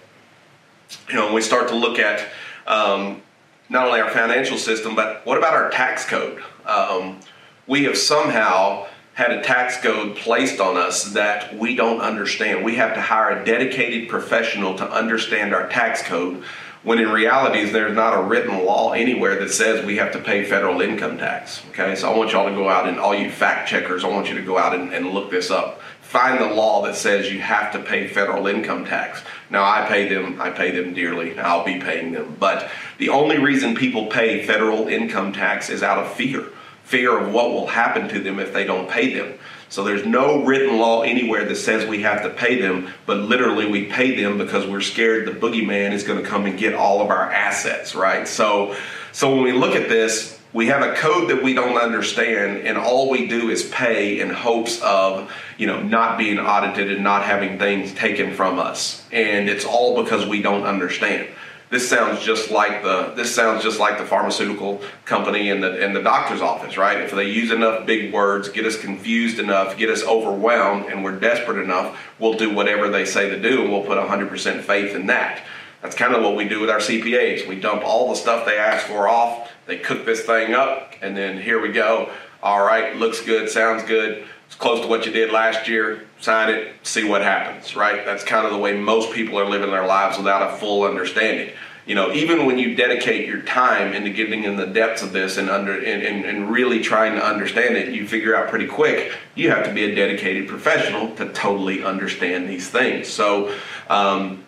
you 1.07 1.15
know, 1.15 1.25
when 1.25 1.35
we 1.35 1.41
start 1.41 1.67
to 1.69 1.75
look 1.75 1.99
at 1.99 2.27
um, 2.67 3.21
not 3.69 3.87
only 3.87 3.99
our 3.99 4.09
financial 4.09 4.57
system, 4.57 4.95
but 4.95 5.25
what 5.25 5.37
about 5.37 5.53
our 5.53 5.69
tax 5.69 6.05
code? 6.05 6.41
Um, 6.65 7.19
we 7.67 7.83
have 7.85 7.97
somehow 7.97 8.87
had 9.13 9.31
a 9.31 9.43
tax 9.43 9.79
code 9.81 10.15
placed 10.15 10.59
on 10.59 10.75
us 10.75 11.13
that 11.13 11.55
we 11.57 11.75
don't 11.75 12.01
understand. 12.01 12.65
We 12.65 12.75
have 12.75 12.95
to 12.95 13.01
hire 13.01 13.41
a 13.41 13.45
dedicated 13.45 14.09
professional 14.09 14.75
to 14.77 14.89
understand 14.89 15.53
our 15.53 15.69
tax 15.69 16.01
code 16.01 16.43
when 16.81 16.99
in 16.99 17.09
reality 17.09 17.69
there's 17.69 17.95
not 17.95 18.17
a 18.17 18.21
written 18.21 18.65
law 18.65 18.91
anywhere 18.91 19.39
that 19.39 19.49
says 19.49 19.85
we 19.85 19.97
have 19.97 20.11
to 20.11 20.19
pay 20.19 20.43
federal 20.43 20.81
income 20.81 21.17
tax. 21.17 21.61
Okay, 21.69 21.95
so 21.95 22.11
I 22.11 22.17
want 22.17 22.31
y'all 22.31 22.49
to 22.49 22.55
go 22.55 22.67
out 22.67 22.87
and 22.87 22.99
all 22.99 23.15
you 23.15 23.29
fact 23.29 23.69
checkers, 23.69 24.03
I 24.03 24.07
want 24.09 24.27
you 24.27 24.35
to 24.35 24.41
go 24.41 24.57
out 24.57 24.75
and, 24.75 24.93
and 24.93 25.11
look 25.11 25.29
this 25.31 25.49
up 25.49 25.79
find 26.13 26.39
the 26.39 26.53
law 26.53 26.83
that 26.83 26.95
says 26.95 27.31
you 27.31 27.41
have 27.41 27.71
to 27.71 27.79
pay 27.79 28.07
federal 28.07 28.45
income 28.45 28.85
tax. 28.85 29.23
Now 29.49 29.63
I 29.63 29.87
pay 29.87 30.07
them, 30.07 30.39
I 30.39 30.51
pay 30.51 30.69
them 30.69 30.93
dearly. 30.93 31.39
I'll 31.39 31.65
be 31.65 31.79
paying 31.79 32.11
them. 32.11 32.37
But 32.39 32.69
the 32.99 33.09
only 33.09 33.39
reason 33.39 33.73
people 33.73 34.05
pay 34.05 34.45
federal 34.45 34.87
income 34.87 35.33
tax 35.33 35.71
is 35.71 35.81
out 35.81 35.97
of 35.97 36.13
fear. 36.13 36.49
Fear 36.83 37.17
of 37.17 37.33
what 37.33 37.49
will 37.49 37.65
happen 37.65 38.09
to 38.09 38.19
them 38.19 38.37
if 38.37 38.53
they 38.53 38.63
don't 38.63 38.87
pay 38.87 39.11
them. 39.11 39.39
So 39.69 39.83
there's 39.83 40.05
no 40.05 40.43
written 40.43 40.77
law 40.77 41.01
anywhere 41.01 41.45
that 41.45 41.55
says 41.55 41.89
we 41.89 42.03
have 42.03 42.21
to 42.21 42.29
pay 42.29 42.61
them, 42.61 42.93
but 43.07 43.17
literally 43.17 43.65
we 43.65 43.85
pay 43.85 44.15
them 44.21 44.37
because 44.37 44.67
we're 44.67 44.81
scared 44.81 45.25
the 45.25 45.31
boogeyman 45.31 45.93
is 45.93 46.03
going 46.03 46.21
to 46.21 46.29
come 46.29 46.45
and 46.45 46.59
get 46.59 46.75
all 46.75 47.01
of 47.01 47.09
our 47.09 47.31
assets, 47.31 47.95
right? 47.95 48.27
So 48.27 48.75
so 49.13 49.33
when 49.33 49.43
we 49.43 49.51
look 49.51 49.75
at 49.75 49.89
this, 49.89 50.39
we 50.53 50.67
have 50.67 50.83
a 50.83 50.93
code 50.93 51.29
that 51.29 51.43
we 51.43 51.53
don't 51.53 51.77
understand 51.77 52.65
and 52.67 52.77
all 52.77 53.09
we 53.09 53.27
do 53.27 53.49
is 53.49 53.67
pay 53.69 54.19
in 54.19 54.29
hopes 54.29 54.79
of 54.81 55.31
you 55.57 55.67
know 55.67 55.81
not 55.81 56.17
being 56.17 56.39
audited 56.39 56.91
and 56.91 57.03
not 57.03 57.23
having 57.23 57.57
things 57.57 57.93
taken 57.93 58.33
from 58.33 58.59
us 58.59 59.05
and 59.11 59.49
it's 59.49 59.65
all 59.65 60.03
because 60.03 60.25
we 60.25 60.41
don't 60.41 60.63
understand 60.63 61.27
this 61.73 61.89
sounds 61.89 62.23
just 62.23 62.51
like 62.51 62.83
the 62.83 63.13
this 63.15 63.33
sounds 63.33 63.63
just 63.63 63.79
like 63.79 63.97
the 63.97 64.05
pharmaceutical 64.05 64.79
company 65.05 65.49
and 65.49 65.63
the 65.63 65.83
and 65.83 65.95
the 65.95 66.03
doctor's 66.03 66.39
office, 66.39 66.77
right? 66.77 67.01
If 67.01 67.09
they 67.09 67.27
use 67.27 67.49
enough 67.49 67.87
big 67.87 68.13
words, 68.13 68.47
get 68.49 68.63
us 68.67 68.79
confused 68.79 69.39
enough, 69.39 69.75
get 69.75 69.89
us 69.89 70.03
overwhelmed, 70.03 70.85
and 70.85 71.03
we're 71.03 71.17
desperate 71.17 71.59
enough, 71.59 71.99
we'll 72.19 72.35
do 72.35 72.53
whatever 72.53 72.89
they 72.89 73.05
say 73.05 73.27
to 73.27 73.41
do, 73.41 73.63
and 73.63 73.71
we'll 73.71 73.83
put 73.83 73.97
100% 73.97 74.61
faith 74.61 74.95
in 74.95 75.07
that. 75.07 75.41
That's 75.83 75.95
kind 75.95 76.15
of 76.15 76.23
what 76.23 76.35
we 76.35 76.47
do 76.47 76.59
with 76.59 76.69
our 76.69 76.79
CPAs. 76.79 77.47
We 77.47 77.59
dump 77.59 77.83
all 77.83 78.09
the 78.09 78.15
stuff 78.15 78.45
they 78.45 78.57
ask 78.57 78.87
for 78.87 79.07
off. 79.07 79.51
They 79.67 79.77
cook 79.77 80.05
this 80.05 80.21
thing 80.21 80.55
up, 80.55 80.93
and 81.01 81.15
then 81.15 81.39
here 81.39 81.61
we 81.61 81.71
go. 81.71 82.09
All 82.41 82.65
right, 82.65 82.95
looks 82.95 83.21
good, 83.21 83.49
sounds 83.49 83.83
good. 83.83 84.25
It's 84.47 84.55
close 84.55 84.81
to 84.81 84.87
what 84.87 85.05
you 85.05 85.11
did 85.11 85.31
last 85.31 85.67
year. 85.67 86.07
Sign 86.19 86.49
it, 86.49 86.73
see 86.83 87.03
what 87.03 87.21
happens, 87.21 87.75
right? 87.75 88.05
That's 88.05 88.23
kind 88.23 88.45
of 88.45 88.53
the 88.53 88.57
way 88.57 88.75
most 88.75 89.13
people 89.13 89.37
are 89.37 89.45
living 89.45 89.69
their 89.69 89.85
lives 89.85 90.17
without 90.17 90.53
a 90.53 90.57
full 90.57 90.83
understanding 90.83 91.51
you 91.85 91.95
know, 91.95 92.13
even 92.13 92.45
when 92.45 92.57
you 92.57 92.75
dedicate 92.75 93.27
your 93.27 93.41
time 93.41 93.93
into 93.93 94.09
getting 94.09 94.45
in 94.45 94.55
the 94.55 94.65
depths 94.65 95.01
of 95.01 95.11
this 95.11 95.37
and 95.37 95.49
under 95.49 95.73
and, 95.73 96.01
and, 96.01 96.23
and, 96.23 96.49
really 96.49 96.79
trying 96.79 97.15
to 97.15 97.25
understand 97.25 97.75
it, 97.75 97.93
you 97.93 98.07
figure 98.07 98.35
out 98.35 98.47
pretty 98.47 98.67
quick 98.67 99.11
you 99.35 99.49
have 99.49 99.65
to 99.65 99.73
be 99.73 99.83
a 99.83 99.93
dedicated 99.93 100.47
professional 100.47 101.13
to 101.15 101.31
totally 101.33 101.83
understand 101.83 102.47
these 102.47 102.69
things. 102.69 103.09
So 103.09 103.53
um, 103.89 104.45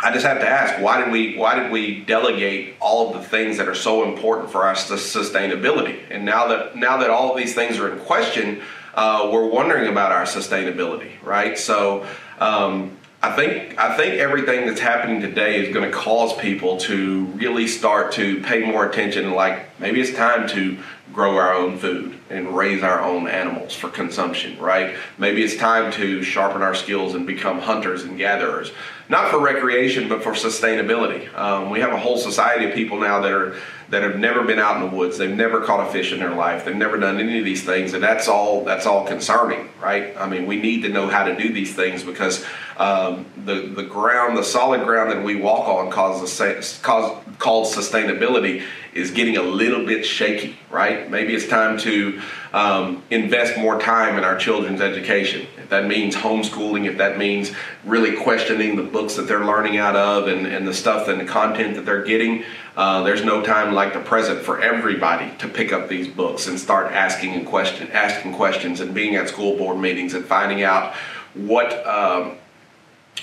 I 0.00 0.12
just 0.12 0.26
have 0.26 0.40
to 0.40 0.48
ask, 0.48 0.82
why 0.82 1.02
did 1.02 1.12
we 1.12 1.36
why 1.36 1.58
did 1.58 1.70
we 1.70 2.00
delegate 2.00 2.74
all 2.80 3.08
of 3.14 3.22
the 3.22 3.28
things 3.28 3.56
that 3.58 3.68
are 3.68 3.74
so 3.74 4.04
important 4.10 4.50
for 4.50 4.66
us 4.66 4.88
to 4.88 4.94
sustainability? 4.94 6.00
And 6.10 6.24
now 6.24 6.48
that 6.48 6.76
now 6.76 6.98
that 6.98 7.10
all 7.10 7.30
of 7.30 7.36
these 7.36 7.54
things 7.54 7.78
are 7.78 7.92
in 7.92 8.00
question, 8.00 8.62
uh, 8.94 9.30
we're 9.32 9.46
wondering 9.46 9.88
about 9.90 10.12
our 10.12 10.24
sustainability, 10.24 11.12
right? 11.22 11.58
So. 11.58 12.06
Um, 12.38 12.98
I 13.22 13.34
think 13.34 13.78
I 13.78 13.96
think 13.96 14.16
everything 14.16 14.66
that's 14.66 14.80
happening 14.80 15.22
today 15.22 15.64
is 15.64 15.72
going 15.72 15.90
to 15.90 15.96
cause 15.96 16.36
people 16.36 16.76
to 16.80 17.24
really 17.36 17.66
start 17.66 18.12
to 18.12 18.42
pay 18.42 18.70
more 18.70 18.84
attention. 18.84 19.30
Like 19.30 19.80
maybe 19.80 20.02
it's 20.02 20.14
time 20.14 20.46
to 20.48 20.76
grow 21.14 21.38
our 21.38 21.54
own 21.54 21.78
food 21.78 22.18
and 22.28 22.54
raise 22.54 22.82
our 22.82 23.00
own 23.00 23.26
animals 23.26 23.74
for 23.74 23.88
consumption, 23.88 24.58
right? 24.58 24.94
Maybe 25.16 25.42
it's 25.42 25.56
time 25.56 25.90
to 25.92 26.22
sharpen 26.22 26.60
our 26.60 26.74
skills 26.74 27.14
and 27.14 27.26
become 27.26 27.60
hunters 27.60 28.02
and 28.02 28.18
gatherers, 28.18 28.72
not 29.08 29.30
for 29.30 29.38
recreation 29.38 30.08
but 30.08 30.22
for 30.22 30.32
sustainability. 30.32 31.32
Um, 31.36 31.70
we 31.70 31.80
have 31.80 31.92
a 31.92 31.98
whole 31.98 32.18
society 32.18 32.66
of 32.66 32.74
people 32.74 32.98
now 32.98 33.20
that 33.20 33.32
are 33.32 33.56
that 33.90 34.02
have 34.02 34.18
never 34.18 34.42
been 34.42 34.58
out 34.58 34.76
in 34.82 34.90
the 34.90 34.96
woods. 34.96 35.18
They've 35.18 35.34
never 35.34 35.60
caught 35.60 35.86
a 35.86 35.92
fish 35.92 36.12
in 36.12 36.18
their 36.18 36.34
life. 36.34 36.64
They've 36.64 36.74
never 36.74 36.98
done 36.98 37.20
any 37.20 37.38
of 37.38 37.44
these 37.44 37.64
things, 37.64 37.92
and 37.92 38.02
that's 38.02 38.28
all. 38.28 38.64
That's 38.64 38.86
all 38.86 39.06
concerning, 39.06 39.68
right? 39.80 40.16
I 40.16 40.26
mean, 40.26 40.46
we 40.46 40.56
need 40.60 40.82
to 40.82 40.88
know 40.88 41.06
how 41.06 41.24
to 41.24 41.36
do 41.36 41.52
these 41.52 41.74
things 41.74 42.02
because 42.02 42.44
um, 42.76 43.26
the 43.44 43.66
the 43.66 43.82
ground, 43.82 44.36
the 44.36 44.42
solid 44.44 44.84
ground 44.84 45.10
that 45.10 45.22
we 45.22 45.36
walk 45.36 45.68
on, 45.68 45.90
causes 45.90 46.78
cause, 46.82 47.22
called 47.38 47.66
sustainability, 47.66 48.64
is 48.94 49.10
getting 49.10 49.36
a 49.36 49.42
little 49.42 49.84
bit 49.84 50.06
shaky, 50.06 50.56
right? 50.70 51.10
Maybe 51.10 51.34
it's 51.34 51.48
time 51.48 51.78
to 51.78 52.20
um, 52.52 53.02
invest 53.10 53.58
more 53.58 53.80
time 53.80 54.16
in 54.16 54.24
our 54.24 54.36
children's 54.36 54.80
education. 54.80 55.46
If 55.58 55.68
that 55.70 55.86
means 55.86 56.14
homeschooling, 56.14 56.86
if 56.86 56.98
that 56.98 57.18
means 57.18 57.52
really 57.84 58.16
questioning 58.16 58.76
the 58.76 58.82
books 58.82 59.14
that 59.16 59.22
they're 59.22 59.44
learning 59.44 59.76
out 59.78 59.96
of 59.96 60.28
and, 60.28 60.46
and 60.46 60.66
the 60.66 60.74
stuff 60.74 61.08
and 61.08 61.20
the 61.20 61.24
content 61.24 61.74
that 61.74 61.84
they're 61.84 62.04
getting, 62.04 62.44
uh, 62.76 63.02
there's 63.02 63.24
no 63.24 63.42
time 63.42 63.74
like 63.74 63.92
the 63.92 64.00
present 64.00 64.40
for 64.40 64.60
everybody 64.60 65.36
to 65.38 65.48
pick 65.48 65.72
up 65.72 65.88
these 65.88 66.08
books 66.08 66.46
and 66.46 66.58
start 66.58 66.92
asking 66.92 67.34
and 67.34 67.46
question, 67.46 67.90
asking 67.90 68.34
questions 68.34 68.80
and 68.80 68.94
being 68.94 69.16
at 69.16 69.28
school 69.28 69.56
board 69.56 69.78
meetings 69.78 70.14
and 70.14 70.24
finding 70.24 70.62
out 70.62 70.94
what 71.34 71.84
um, 71.86 72.36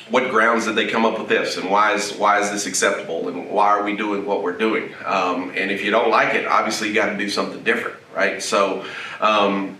what 0.09 0.29
grounds 0.29 0.65
did 0.65 0.75
they 0.75 0.87
come 0.87 1.05
up 1.05 1.17
with 1.17 1.29
this 1.29 1.57
and 1.57 1.69
why 1.69 1.93
is 1.93 2.13
why 2.13 2.39
is 2.39 2.49
this 2.51 2.65
acceptable 2.65 3.27
and 3.27 3.49
why 3.49 3.67
are 3.67 3.83
we 3.83 3.95
doing 3.95 4.25
what 4.25 4.43
we're 4.43 4.57
doing 4.57 4.93
um, 5.05 5.51
and 5.55 5.71
if 5.71 5.83
you 5.83 5.91
don't 5.91 6.09
like 6.09 6.33
it 6.33 6.45
obviously 6.45 6.87
you 6.87 6.93
got 6.93 7.07
to 7.07 7.17
do 7.17 7.29
something 7.29 7.63
different 7.63 7.97
right 8.15 8.41
so 8.41 8.85
um, 9.19 9.77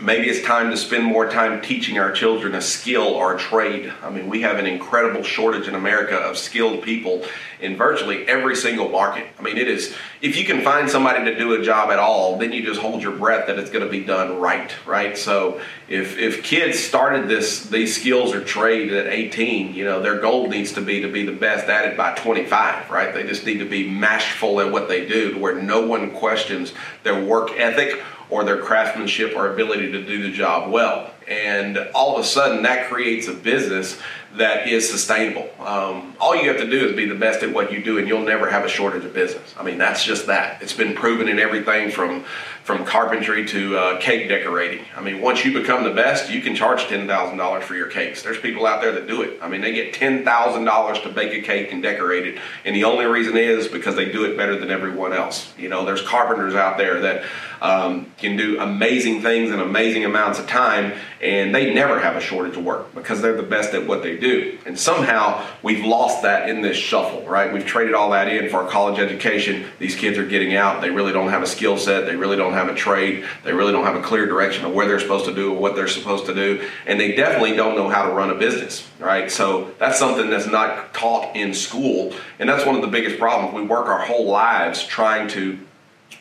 maybe 0.00 0.28
it's 0.28 0.44
time 0.46 0.70
to 0.70 0.76
spend 0.76 1.04
more 1.04 1.28
time 1.28 1.60
teaching 1.60 1.98
our 1.98 2.12
children 2.12 2.54
a 2.54 2.60
skill 2.60 3.06
or 3.06 3.36
a 3.36 3.38
trade. 3.38 3.92
I 4.02 4.10
mean, 4.10 4.28
we 4.28 4.42
have 4.42 4.58
an 4.58 4.66
incredible 4.66 5.22
shortage 5.22 5.68
in 5.68 5.74
America 5.74 6.16
of 6.16 6.38
skilled 6.38 6.82
people 6.82 7.24
in 7.60 7.76
virtually 7.76 8.26
every 8.26 8.56
single 8.56 8.88
market. 8.88 9.26
I 9.38 9.42
mean, 9.42 9.56
it 9.56 9.68
is, 9.68 9.94
if 10.20 10.36
you 10.36 10.44
can 10.44 10.62
find 10.62 10.88
somebody 10.88 11.24
to 11.24 11.38
do 11.38 11.54
a 11.54 11.62
job 11.62 11.90
at 11.90 11.98
all, 11.98 12.38
then 12.38 12.52
you 12.52 12.64
just 12.64 12.80
hold 12.80 13.02
your 13.02 13.16
breath 13.16 13.46
that 13.46 13.58
it's 13.58 13.70
going 13.70 13.84
to 13.84 13.90
be 13.90 14.04
done 14.04 14.38
right, 14.38 14.72
right? 14.86 15.16
So 15.16 15.60
if, 15.88 16.18
if 16.18 16.42
kids 16.42 16.78
started 16.78 17.28
this, 17.28 17.66
these 17.66 17.98
skills 17.98 18.34
or 18.34 18.44
trade 18.44 18.92
at 18.92 19.06
18, 19.06 19.74
you 19.74 19.84
know, 19.84 20.00
their 20.00 20.20
goal 20.20 20.48
needs 20.48 20.72
to 20.72 20.80
be 20.80 21.00
to 21.00 21.08
be 21.12 21.24
the 21.24 21.32
best 21.32 21.68
at 21.68 21.86
it 21.86 21.96
by 21.96 22.14
25, 22.14 22.90
right? 22.90 23.14
They 23.14 23.24
just 23.24 23.44
need 23.44 23.58
to 23.58 23.68
be 23.68 23.88
masterful 23.88 24.60
at 24.60 24.70
what 24.70 24.88
they 24.88 25.06
do 25.06 25.34
to 25.34 25.38
where 25.38 25.60
no 25.60 25.86
one 25.86 26.12
questions 26.12 26.72
their 27.02 27.24
work 27.24 27.50
ethic 27.58 28.02
or 28.30 28.44
their 28.44 28.62
craftsmanship 28.62 29.34
or 29.36 29.52
ability 29.52 29.92
to 29.92 30.04
do 30.04 30.22
the 30.22 30.32
job 30.32 30.70
well. 30.70 31.10
And 31.28 31.78
all 31.94 32.16
of 32.16 32.24
a 32.24 32.26
sudden, 32.26 32.62
that 32.62 32.88
creates 32.88 33.28
a 33.28 33.32
business 33.32 33.98
that 34.36 34.68
is 34.68 34.88
sustainable. 34.88 35.50
Um, 35.58 36.14
all 36.20 36.36
you 36.36 36.48
have 36.48 36.58
to 36.58 36.68
do 36.68 36.86
is 36.86 36.94
be 36.94 37.06
the 37.06 37.14
best 37.14 37.42
at 37.42 37.52
what 37.52 37.72
you 37.72 37.82
do, 37.82 37.98
and 37.98 38.06
you'll 38.06 38.22
never 38.22 38.48
have 38.48 38.64
a 38.64 38.68
shortage 38.68 39.04
of 39.04 39.12
business. 39.12 39.54
I 39.58 39.64
mean, 39.64 39.78
that's 39.78 40.04
just 40.04 40.26
that. 40.26 40.62
It's 40.62 40.72
been 40.72 40.94
proven 40.94 41.28
in 41.28 41.38
everything 41.38 41.90
from 41.90 42.24
from 42.62 42.84
carpentry 42.84 43.44
to 43.46 43.76
uh, 43.76 44.00
cake 44.00 44.28
decorating. 44.28 44.84
I 44.94 45.00
mean, 45.00 45.20
once 45.20 45.44
you 45.44 45.52
become 45.52 45.82
the 45.82 45.94
best, 45.94 46.30
you 46.30 46.40
can 46.40 46.54
charge 46.54 46.86
ten 46.86 47.08
thousand 47.08 47.38
dollars 47.38 47.64
for 47.64 47.74
your 47.74 47.88
cakes. 47.88 48.22
There's 48.22 48.38
people 48.38 48.66
out 48.66 48.80
there 48.80 48.92
that 48.92 49.08
do 49.08 49.22
it. 49.22 49.38
I 49.42 49.48
mean, 49.48 49.60
they 49.60 49.72
get 49.72 49.94
ten 49.94 50.24
thousand 50.24 50.64
dollars 50.64 51.00
to 51.00 51.08
bake 51.08 51.32
a 51.32 51.44
cake 51.44 51.72
and 51.72 51.82
decorate 51.82 52.26
it, 52.26 52.38
and 52.64 52.76
the 52.76 52.84
only 52.84 53.06
reason 53.06 53.36
is 53.36 53.66
because 53.66 53.96
they 53.96 54.12
do 54.12 54.24
it 54.24 54.36
better 54.36 54.58
than 54.58 54.70
everyone 54.70 55.12
else. 55.12 55.52
You 55.58 55.68
know, 55.68 55.84
there's 55.84 56.02
carpenters 56.02 56.54
out 56.54 56.78
there 56.78 57.00
that 57.00 57.24
um, 57.60 58.12
can 58.18 58.36
do 58.36 58.60
amazing 58.60 59.22
things 59.22 59.50
in 59.50 59.60
amazing 59.60 60.04
amounts 60.04 60.38
of 60.38 60.46
time, 60.46 60.92
and 61.20 61.54
they 61.54 61.72
never 61.74 61.98
have 61.98 62.16
a 62.16 62.20
shortage 62.20 62.56
of 62.56 62.64
work 62.64 62.94
because 62.94 63.20
they're 63.20 63.36
the 63.36 63.42
best 63.42 63.74
at 63.74 63.86
what 63.86 64.02
they 64.02 64.16
do. 64.20 64.58
And 64.66 64.78
somehow 64.78 65.46
we've 65.62 65.84
lost 65.84 66.22
that 66.22 66.48
in 66.48 66.60
this 66.60 66.76
shuffle, 66.76 67.22
right? 67.26 67.52
We've 67.52 67.66
traded 67.66 67.94
all 67.94 68.10
that 68.10 68.28
in 68.28 68.48
for 68.50 68.58
our 68.58 68.68
college 68.68 68.98
education. 68.98 69.66
These 69.78 69.96
kids 69.96 70.18
are 70.18 70.26
getting 70.26 70.54
out. 70.54 70.80
They 70.80 70.90
really 70.90 71.12
don't 71.12 71.30
have 71.30 71.42
a 71.42 71.46
skill 71.46 71.78
set. 71.78 72.06
They 72.06 72.16
really 72.16 72.36
don't 72.36 72.52
have 72.52 72.68
a 72.68 72.74
trade. 72.74 73.24
They 73.44 73.52
really 73.52 73.72
don't 73.72 73.84
have 73.84 73.96
a 73.96 74.02
clear 74.02 74.26
direction 74.26 74.64
of 74.64 74.72
where 74.72 74.86
they're 74.86 75.00
supposed 75.00 75.24
to 75.24 75.34
do 75.34 75.52
or 75.52 75.58
what 75.58 75.74
they're 75.74 75.88
supposed 75.88 76.26
to 76.26 76.34
do. 76.34 76.68
And 76.86 77.00
they 77.00 77.16
definitely 77.16 77.56
don't 77.56 77.76
know 77.76 77.88
how 77.88 78.06
to 78.06 78.12
run 78.12 78.30
a 78.30 78.34
business, 78.34 78.88
right? 78.98 79.30
So 79.30 79.72
that's 79.78 79.98
something 79.98 80.30
that's 80.30 80.46
not 80.46 80.94
taught 80.94 81.34
in 81.34 81.54
school. 81.54 82.14
And 82.38 82.48
that's 82.48 82.64
one 82.66 82.76
of 82.76 82.82
the 82.82 82.88
biggest 82.88 83.18
problems. 83.18 83.54
We 83.54 83.62
work 83.62 83.86
our 83.86 84.00
whole 84.00 84.26
lives 84.26 84.84
trying 84.84 85.28
to, 85.28 85.58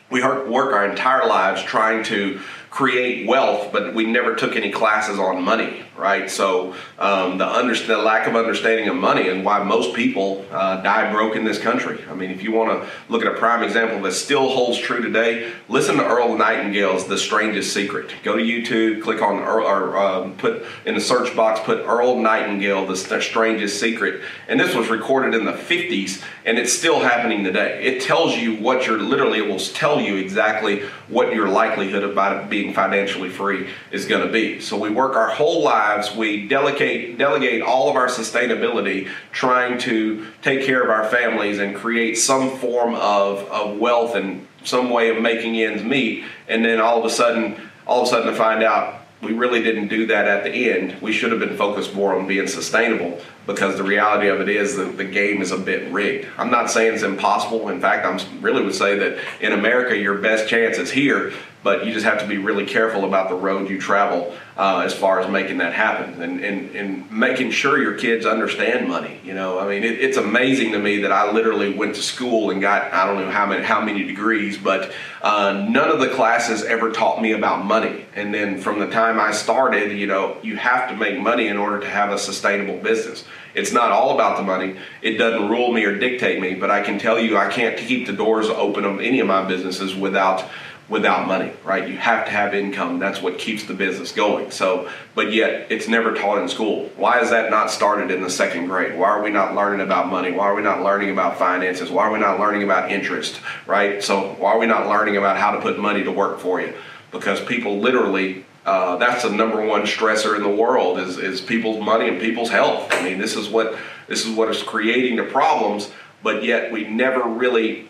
we 0.10 0.22
work 0.22 0.74
our 0.74 0.90
entire 0.90 1.28
lives 1.28 1.62
trying 1.64 2.04
to 2.06 2.40
create 2.70 3.28
wealth, 3.28 3.72
but 3.72 3.94
we 3.94 4.06
never 4.06 4.36
took 4.36 4.56
any 4.56 4.72
classes 4.72 5.18
on 5.18 5.42
money, 5.44 5.82
right? 5.98 6.30
So 6.30 6.76
um, 7.00 7.40
the, 7.40 7.48
under, 7.48 7.76
the 7.76 7.98
lack 7.98 8.28
of 8.28 8.36
understanding 8.36 8.88
of 8.88 8.96
money 8.96 9.28
and 9.30 9.44
why 9.44 9.64
most 9.64 9.96
people 9.96 10.46
uh, 10.52 10.82
die 10.82 11.12
broke 11.12 11.36
in 11.36 11.44
this 11.44 11.58
country. 11.58 12.00
I 12.10 12.14
mean, 12.14 12.30
if 12.30 12.44
you 12.44 12.52
want 12.52 12.70
to 12.84 12.90
look 13.10 13.26
at 13.26 13.34
a 13.34 13.38
prime 13.38 13.64
example 13.64 14.02
that 14.04 14.12
still 14.12 14.50
holds 14.50 14.78
true 14.78 15.02
today, 15.02 15.52
listen 15.68 15.98
to 15.98 16.06
Earl 16.06 16.38
Nightingale's 16.38 17.08
"The 17.08 17.18
Strangest 17.18 17.74
Secret." 17.74 18.14
Go 18.24 18.38
to 18.38 18.44
YouTube, 18.44 19.02
click 19.02 19.22
on 19.22 19.40
Earl, 19.40 19.66
or 19.66 19.98
um, 19.98 20.36
put 20.38 20.64
in 20.86 20.94
the 20.94 21.02
search 21.02 21.36
box, 21.36 21.60
put 21.62 21.80
Earl 21.80 22.20
Nightingale, 22.20 22.86
"The 22.86 22.96
Strangest 22.96 23.80
Secret," 23.80 24.22
and 24.48 24.60
this 24.60 24.76
was 24.76 24.90
recorded 24.90 25.34
in 25.34 25.46
the 25.46 25.54
50s, 25.54 26.24
and 26.46 26.60
it's 26.60 26.72
still 26.72 27.00
happening 27.00 27.44
today. 27.44 27.84
It 27.84 28.02
tells 28.04 28.36
you 28.36 28.56
what 28.58 28.86
you're 28.86 29.00
literally. 29.00 29.40
It 29.40 29.48
will 29.48 29.60
tell 29.60 30.00
you 30.00 30.18
exactly 30.18 30.84
what 31.08 31.34
your 31.34 31.50
likelihood 31.50 32.04
about 32.04 32.44
it 32.44 32.50
being 32.50 32.59
financially 32.74 33.30
free 33.30 33.70
is 33.92 34.06
going 34.06 34.26
to 34.26 34.32
be. 34.32 34.60
So 34.60 34.78
we 34.78 34.90
work 34.90 35.16
our 35.16 35.30
whole 35.30 35.64
lives. 35.64 36.16
We 36.16 36.48
delegate 36.48 37.18
delegate 37.18 37.62
all 37.62 37.90
of 37.90 37.96
our 37.96 38.08
sustainability, 38.08 39.10
trying 39.32 39.78
to 39.80 40.28
take 40.42 40.66
care 40.66 40.84
of 40.84 40.90
our 40.90 41.06
families 41.06 41.60
and 41.60 41.76
create 41.76 42.16
some 42.16 42.58
form 42.58 42.96
of, 42.96 43.40
of 43.50 43.78
wealth 43.78 44.16
and 44.16 44.48
some 44.64 44.90
way 44.90 45.10
of 45.10 45.22
making 45.22 45.56
ends 45.56 45.84
meet. 45.84 46.26
And 46.48 46.64
then 46.64 46.80
all 46.80 47.00
of 47.00 47.06
a 47.06 47.10
sudden, 47.10 47.70
all 47.88 48.02
of 48.02 48.08
a 48.08 48.10
sudden 48.10 48.28
to 48.28 48.36
find 48.36 48.64
out 48.64 48.96
we 49.22 49.34
really 49.34 49.62
didn't 49.62 49.90
do 49.90 50.08
that 50.08 50.28
at 50.28 50.44
the 50.44 50.72
end. 50.72 51.02
We 51.02 51.12
should 51.12 51.32
have 51.32 51.40
been 51.40 51.58
focused 51.58 51.94
more 51.94 52.18
on 52.18 52.28
being 52.28 52.48
sustainable 52.48 53.22
because 53.50 53.78
the 53.78 53.84
reality 53.84 54.28
of 54.28 54.40
it 54.42 54.48
is 54.48 54.76
that 54.78 54.96
the 54.96 55.04
game 55.04 55.42
is 55.42 55.52
a 55.52 55.58
bit 55.58 55.92
rigged. 55.92 56.28
I'm 56.38 56.52
not 56.52 56.70
saying 56.70 56.94
it's 56.94 57.04
impossible. 57.04 57.70
In 57.70 57.82
fact, 57.82 58.06
I 58.06 58.40
really 58.42 58.64
would 58.64 58.76
say 58.76 58.98
that 59.00 59.18
in 59.42 59.54
America, 59.54 59.98
your 59.98 60.20
best 60.20 60.48
chance 60.48 60.78
is 60.78 60.92
here 60.92 61.34
but 61.62 61.86
you 61.86 61.92
just 61.92 62.06
have 62.06 62.20
to 62.20 62.28
be 62.28 62.38
really 62.38 62.66
careful 62.66 63.04
about 63.04 63.28
the 63.28 63.36
road 63.36 63.70
you 63.70 63.80
travel 63.80 64.34
uh, 64.56 64.82
as 64.86 64.94
far 64.94 65.20
as 65.20 65.30
making 65.30 65.58
that 65.58 65.74
happen 65.74 66.22
and, 66.22 66.44
and, 66.44 66.74
and 66.76 67.12
making 67.12 67.52
sure 67.52 67.82
your 67.82 67.96
kids 67.96 68.26
understand 68.26 68.88
money. 68.88 69.20
You 69.26 69.34
know, 69.34 69.60
I 69.60 69.68
mean, 69.68 69.84
it, 69.84 70.00
it's 70.00 70.18
amazing 70.18 70.72
to 70.72 70.80
me 70.80 71.00
that 71.02 71.12
I 71.12 71.32
literally 71.32 71.74
went 71.74 71.96
to 71.96 72.02
school 72.02 72.52
and 72.52 72.62
got 72.62 72.94
I 72.94 73.06
don't 73.06 73.18
know 73.18 73.30
how 73.30 73.46
many 73.46 73.64
how 73.64 73.82
many 73.82 74.04
degrees, 74.04 74.58
but 74.58 74.92
uh, 75.22 75.66
none 75.70 75.90
of 75.90 76.00
the 76.00 76.10
classes 76.10 76.64
ever 76.64 76.92
taught 76.92 77.22
me 77.22 77.34
about 77.34 77.66
money. 77.66 78.06
And 78.16 78.34
then 78.34 78.60
from 78.60 78.80
the 78.80 78.88
time 78.88 79.20
I 79.20 79.32
started, 79.32 79.98
you 79.98 80.08
know, 80.08 80.38
you 80.42 80.56
have 80.56 80.90
to 80.90 80.96
make 80.96 81.20
money 81.20 81.48
in 81.48 81.58
order 81.58 81.80
to 81.82 81.90
have 81.90 82.12
a 82.12 82.18
sustainable 82.18 82.78
business. 82.78 83.26
It's 83.56 83.72
not 83.72 83.92
all 83.92 84.14
about 84.14 84.38
the 84.38 84.44
money. 84.44 84.78
It 85.02 85.18
doesn't 85.18 85.50
rule 85.50 85.72
me 85.72 85.84
or 85.86 85.98
dictate 85.98 86.40
me, 86.40 86.54
but 86.54 86.70
I 86.70 86.82
can 86.82 87.00
tell 87.00 87.20
you 87.20 87.38
I 87.38 87.50
can't 87.50 87.78
keep 87.78 88.08
the 88.08 88.14
doors 88.14 88.48
open 88.48 88.86
of 88.86 89.00
any 89.00 89.20
of 89.20 89.28
my 89.28 89.48
businesses 89.48 89.96
without 89.96 90.48
without 90.90 91.28
money, 91.28 91.52
right? 91.64 91.88
You 91.88 91.98
have 91.98 92.26
to 92.26 92.32
have 92.32 92.54
income. 92.54 92.98
That's 92.98 93.22
what 93.22 93.38
keeps 93.38 93.64
the 93.64 93.76
business 93.76 94.12
going. 94.12 94.50
So, 94.50 94.90
but 95.14 95.32
yet 95.32 95.68
it's 95.72 95.88
never 95.88 96.16
taught 96.16 96.40
in 96.40 96.50
school. 96.50 96.90
Why 96.98 97.22
is 97.22 97.30
that 97.30 97.52
not 97.52 97.70
started 97.70 98.10
in 98.10 98.24
the 98.24 98.30
second 98.30 98.68
grade? 98.68 98.98
Why 98.98 99.10
are 99.10 99.22
we 99.22 99.30
not 99.30 99.54
learning 99.54 99.82
about 99.82 100.08
money? 100.08 100.32
Why 100.32 100.46
are 100.46 100.56
we 100.56 100.64
not 100.64 100.82
learning 100.82 101.12
about 101.12 101.38
finances? 101.38 101.92
Why 101.92 102.06
are 102.06 102.12
we 102.12 102.20
not 102.20 102.40
learning 102.40 102.64
about 102.64 102.92
interest, 102.92 103.40
right? 103.68 104.04
So, 104.04 104.34
why 104.40 104.54
are 104.54 104.60
we 104.60 104.66
not 104.66 104.88
learning 104.88 105.16
about 105.16 105.38
how 105.38 105.52
to 105.52 105.62
put 105.62 105.78
money 105.78 106.04
to 106.04 106.12
work 106.12 106.40
for 106.40 106.60
you? 106.60 106.74
Because 107.12 107.40
people 107.40 107.80
literally 107.80 108.46
uh, 108.66 108.98
that's 108.98 109.24
the 109.24 109.30
number 109.30 109.66
one 109.66 109.84
stressor 109.84 110.36
in 110.36 110.44
the 110.44 110.50
world 110.50 111.00
is, 111.00 111.18
is 111.18 111.42
people's 111.42 111.84
money 111.84 112.08
and 112.08 112.20
people's 112.20 112.50
health. 112.50 112.88
I 112.92 113.04
mean, 113.04 113.18
this 113.18 113.36
is 113.36 113.50
what 113.50 113.78
this 114.08 114.26
is 114.26 114.36
what 114.36 114.50
is 114.50 114.62
creating 114.64 115.16
the 115.18 115.24
problems, 115.24 115.92
but 116.22 116.44
yet 116.44 116.72
we 116.72 116.88
never 116.88 117.24
really 117.24 117.90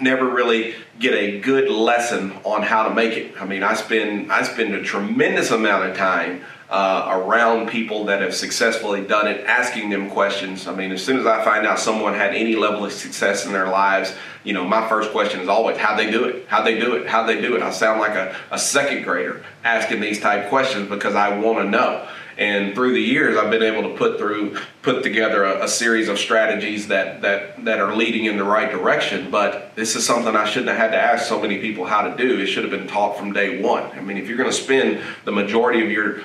never 0.00 0.28
really 0.28 0.74
get 0.98 1.14
a 1.14 1.40
good 1.40 1.70
lesson 1.70 2.32
on 2.44 2.62
how 2.62 2.88
to 2.88 2.94
make 2.94 3.16
it. 3.16 3.40
I 3.40 3.44
mean, 3.44 3.62
I 3.62 3.74
spend 3.74 4.30
I 4.30 4.42
spend 4.42 4.74
a 4.74 4.82
tremendous 4.82 5.50
amount 5.50 5.88
of 5.88 5.96
time 5.96 6.44
uh, 6.70 7.08
around 7.10 7.68
people 7.68 8.06
that 8.06 8.22
have 8.22 8.34
successfully 8.34 9.02
done 9.02 9.26
it, 9.26 9.44
asking 9.46 9.90
them 9.90 10.10
questions. 10.10 10.66
I 10.66 10.74
mean, 10.74 10.92
as 10.92 11.04
soon 11.04 11.18
as 11.18 11.26
I 11.26 11.44
find 11.44 11.66
out 11.66 11.78
someone 11.78 12.14
had 12.14 12.34
any 12.34 12.56
level 12.56 12.84
of 12.84 12.92
success 12.92 13.46
in 13.46 13.52
their 13.52 13.68
lives, 13.68 14.14
you 14.44 14.52
know, 14.52 14.64
my 14.64 14.88
first 14.88 15.10
question 15.10 15.40
is 15.40 15.48
always, 15.48 15.76
how 15.76 15.96
they 15.96 16.10
do 16.10 16.24
it? 16.24 16.46
How 16.48 16.62
they 16.62 16.78
do 16.78 16.96
it? 16.96 17.06
How 17.06 17.24
they 17.24 17.40
do 17.40 17.56
it? 17.56 17.62
I 17.62 17.70
sound 17.70 18.00
like 18.00 18.14
a, 18.14 18.36
a 18.50 18.58
second 18.58 19.02
grader 19.04 19.44
asking 19.62 20.00
these 20.00 20.20
type 20.20 20.48
questions 20.48 20.88
because 20.88 21.14
I 21.14 21.38
want 21.38 21.58
to 21.58 21.64
know. 21.64 22.08
And 22.36 22.74
through 22.74 22.94
the 22.94 23.00
years, 23.00 23.36
I've 23.36 23.50
been 23.50 23.62
able 23.62 23.88
to 23.90 23.96
put 23.96 24.18
through 24.18 24.58
put 24.82 25.02
together 25.02 25.44
a, 25.44 25.64
a, 25.64 25.68
series 25.68 26.08
of 26.08 26.18
strategies 26.18 26.88
that 26.88 27.22
that 27.22 27.64
that 27.64 27.80
are 27.80 27.94
leading 27.94 28.24
in 28.24 28.36
the 28.36 28.44
right 28.44 28.70
direction. 28.70 29.30
But 29.30 29.74
this 29.76 29.94
is 29.94 30.04
something 30.04 30.34
I 30.34 30.44
shouldn't 30.44 30.70
have 30.70 30.78
had 30.78 30.90
to 30.90 31.00
ask 31.00 31.26
so 31.28 31.40
many 31.40 31.58
people 31.58 31.84
how 31.84 32.02
to 32.02 32.16
do. 32.16 32.40
It 32.40 32.46
should 32.46 32.64
have 32.64 32.72
been 32.72 32.88
taught 32.88 33.16
from 33.16 33.32
day 33.32 33.62
one. 33.62 33.84
I 33.92 34.00
mean, 34.00 34.16
if 34.16 34.28
you're 34.28 34.36
going 34.36 34.50
to 34.50 34.56
spend 34.56 35.00
the 35.24 35.32
majority 35.32 35.84
of 35.84 35.90
your 35.90 36.22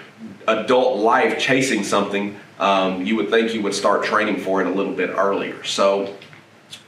adult 0.47 0.97
life 0.97 1.39
chasing 1.39 1.83
something, 1.83 2.39
um, 2.59 3.05
you 3.05 3.15
would 3.15 3.29
think 3.29 3.53
you 3.53 3.61
would 3.61 3.75
start 3.75 4.03
training 4.03 4.37
for 4.37 4.61
it 4.61 4.67
a 4.67 4.71
little 4.71 4.93
bit 4.93 5.11
earlier. 5.11 5.63
So 5.63 6.15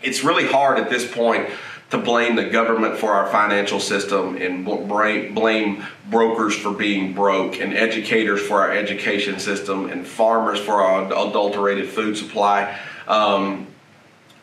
it's 0.02 0.24
really 0.24 0.48
hard 0.48 0.80
at 0.80 0.90
this 0.90 1.10
point 1.12 1.50
to 1.92 1.98
blame 1.98 2.36
the 2.36 2.46
government 2.46 2.98
for 2.98 3.12
our 3.12 3.28
financial 3.28 3.80
system 3.80 4.38
and 4.38 4.66
blame 4.66 5.86
brokers 6.10 6.56
for 6.56 6.72
being 6.72 7.14
broke 7.14 7.60
and 7.60 7.74
educators 7.74 8.42
for 8.42 8.62
our 8.62 8.72
education 8.72 9.40
system 9.40 9.90
and 9.90 10.08
farmers 10.08 10.60
for 10.60 10.82
our 10.82 11.06
adulterated 11.06 11.90
food 11.90 12.18
supply. 12.18 12.80
Um, 13.08 13.68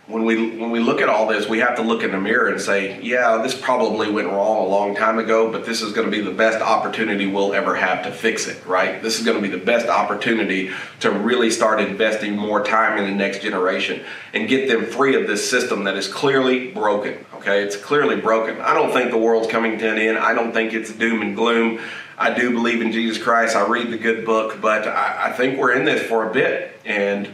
when 0.09 0.25
we 0.25 0.57
when 0.57 0.71
we 0.71 0.81
look 0.81 1.03
at 1.03 1.11
all 1.11 1.27
this, 1.27 1.49
we 1.49 1.59
have 1.59 1.77
to 1.77 1.83
look 1.83 2.03
in 2.03 2.13
the 2.13 2.19
mirror 2.19 2.49
and 2.49 2.59
say, 2.59 3.01
yeah, 3.03 3.43
this 3.43 3.55
probably 3.55 4.11
went 4.11 4.27
wrong 4.29 4.65
a 4.65 4.69
long 4.69 4.97
time 4.97 5.19
ago, 5.19 5.53
but 5.53 5.67
this 5.67 5.83
is 5.83 5.93
going 5.93 6.11
to 6.11 6.11
be 6.11 6.23
the 6.23 6.35
best 6.35 6.63
opportunity 6.63 7.27
we'll 7.27 7.53
ever 7.53 7.77
have 7.77 8.03
to 8.05 8.11
fix 8.11 8.47
it, 8.49 8.65
right? 8.65 9.03
This 9.03 9.19
is 9.19 9.27
going 9.27 9.37
to 9.37 9.43
be 9.43 9.55
the 9.55 9.63
best 9.63 9.87
opportunity 9.87 10.71
to 11.01 11.11
really 11.11 11.51
start 11.51 11.79
investing 11.81 12.35
more 12.35 12.65
time 12.65 12.99
in 12.99 13.05
the 13.05 13.15
next 13.15 13.43
generation 13.43 14.03
and 14.33 14.49
get 14.49 14.67
them 14.67 14.87
free 14.87 15.15
of 15.15 15.29
this 15.29 15.49
system 15.49 15.85
that 15.85 15.97
is 15.97 16.09
clearly 16.09 16.71
broken. 16.73 17.27
Okay, 17.35 17.63
it's 17.63 17.77
clearly 17.77 18.17
broken. 18.17 18.61
I 18.63 18.73
don't 18.73 18.93
think 18.93 19.11
the 19.11 19.19
world's 19.19 19.49
coming 19.49 19.79
to 19.79 19.93
an 19.93 19.99
end. 19.99 20.17
I 20.17 20.33
don't 20.33 20.53
think 20.53 20.73
it's 20.73 20.93
doom 20.93 21.21
and 21.21 21.37
gloom. 21.37 21.81
I 22.17 22.35
do 22.35 22.51
believe 22.51 22.81
in 22.81 22.91
Jesus 22.93 23.23
Christ. 23.23 23.55
I 23.55 23.69
read 23.69 23.93
the 23.93 23.99
good 23.99 24.25
book, 24.25 24.61
but 24.61 24.89
I, 24.89 25.29
I 25.29 25.33
think 25.33 25.59
we're 25.59 25.73
in 25.73 25.85
this 25.85 26.03
for 26.09 26.29
a 26.29 26.33
bit 26.33 26.81
and 26.85 27.29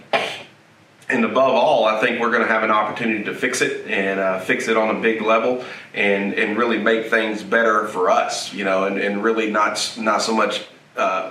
and 1.08 1.24
above 1.24 1.54
all, 1.54 1.84
I 1.84 2.00
think 2.00 2.20
we're 2.20 2.30
going 2.30 2.42
to 2.42 2.48
have 2.48 2.62
an 2.62 2.70
opportunity 2.70 3.24
to 3.24 3.34
fix 3.34 3.60
it 3.60 3.86
and 3.90 4.18
uh, 4.18 4.40
fix 4.40 4.68
it 4.68 4.76
on 4.76 4.96
a 4.96 5.00
big 5.00 5.20
level 5.20 5.64
and, 5.92 6.32
and 6.34 6.56
really 6.56 6.78
make 6.78 7.10
things 7.10 7.42
better 7.42 7.86
for 7.88 8.10
us, 8.10 8.52
you 8.54 8.64
know, 8.64 8.84
and, 8.84 8.98
and 8.98 9.22
really 9.22 9.50
not 9.50 9.96
not 9.98 10.22
so 10.22 10.34
much 10.34 10.64
uh, 10.96 11.30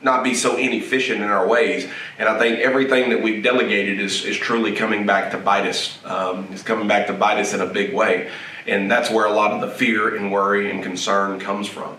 not 0.00 0.24
be 0.24 0.34
so 0.34 0.56
inefficient 0.56 1.20
in 1.20 1.28
our 1.28 1.46
ways. 1.46 1.88
And 2.18 2.28
I 2.28 2.38
think 2.38 2.58
everything 2.60 3.10
that 3.10 3.22
we've 3.22 3.42
delegated 3.42 4.00
is, 4.00 4.24
is 4.24 4.36
truly 4.36 4.72
coming 4.72 5.06
back 5.06 5.30
to 5.32 5.38
bite 5.38 5.66
us. 5.66 5.98
Um, 6.04 6.48
it's 6.50 6.62
coming 6.62 6.88
back 6.88 7.06
to 7.06 7.12
bite 7.12 7.38
us 7.38 7.54
in 7.54 7.60
a 7.60 7.66
big 7.66 7.94
way, 7.94 8.30
and 8.66 8.90
that's 8.90 9.10
where 9.10 9.26
a 9.26 9.32
lot 9.32 9.52
of 9.52 9.60
the 9.60 9.68
fear 9.68 10.16
and 10.16 10.32
worry 10.32 10.70
and 10.70 10.82
concern 10.82 11.38
comes 11.38 11.68
from. 11.68 11.98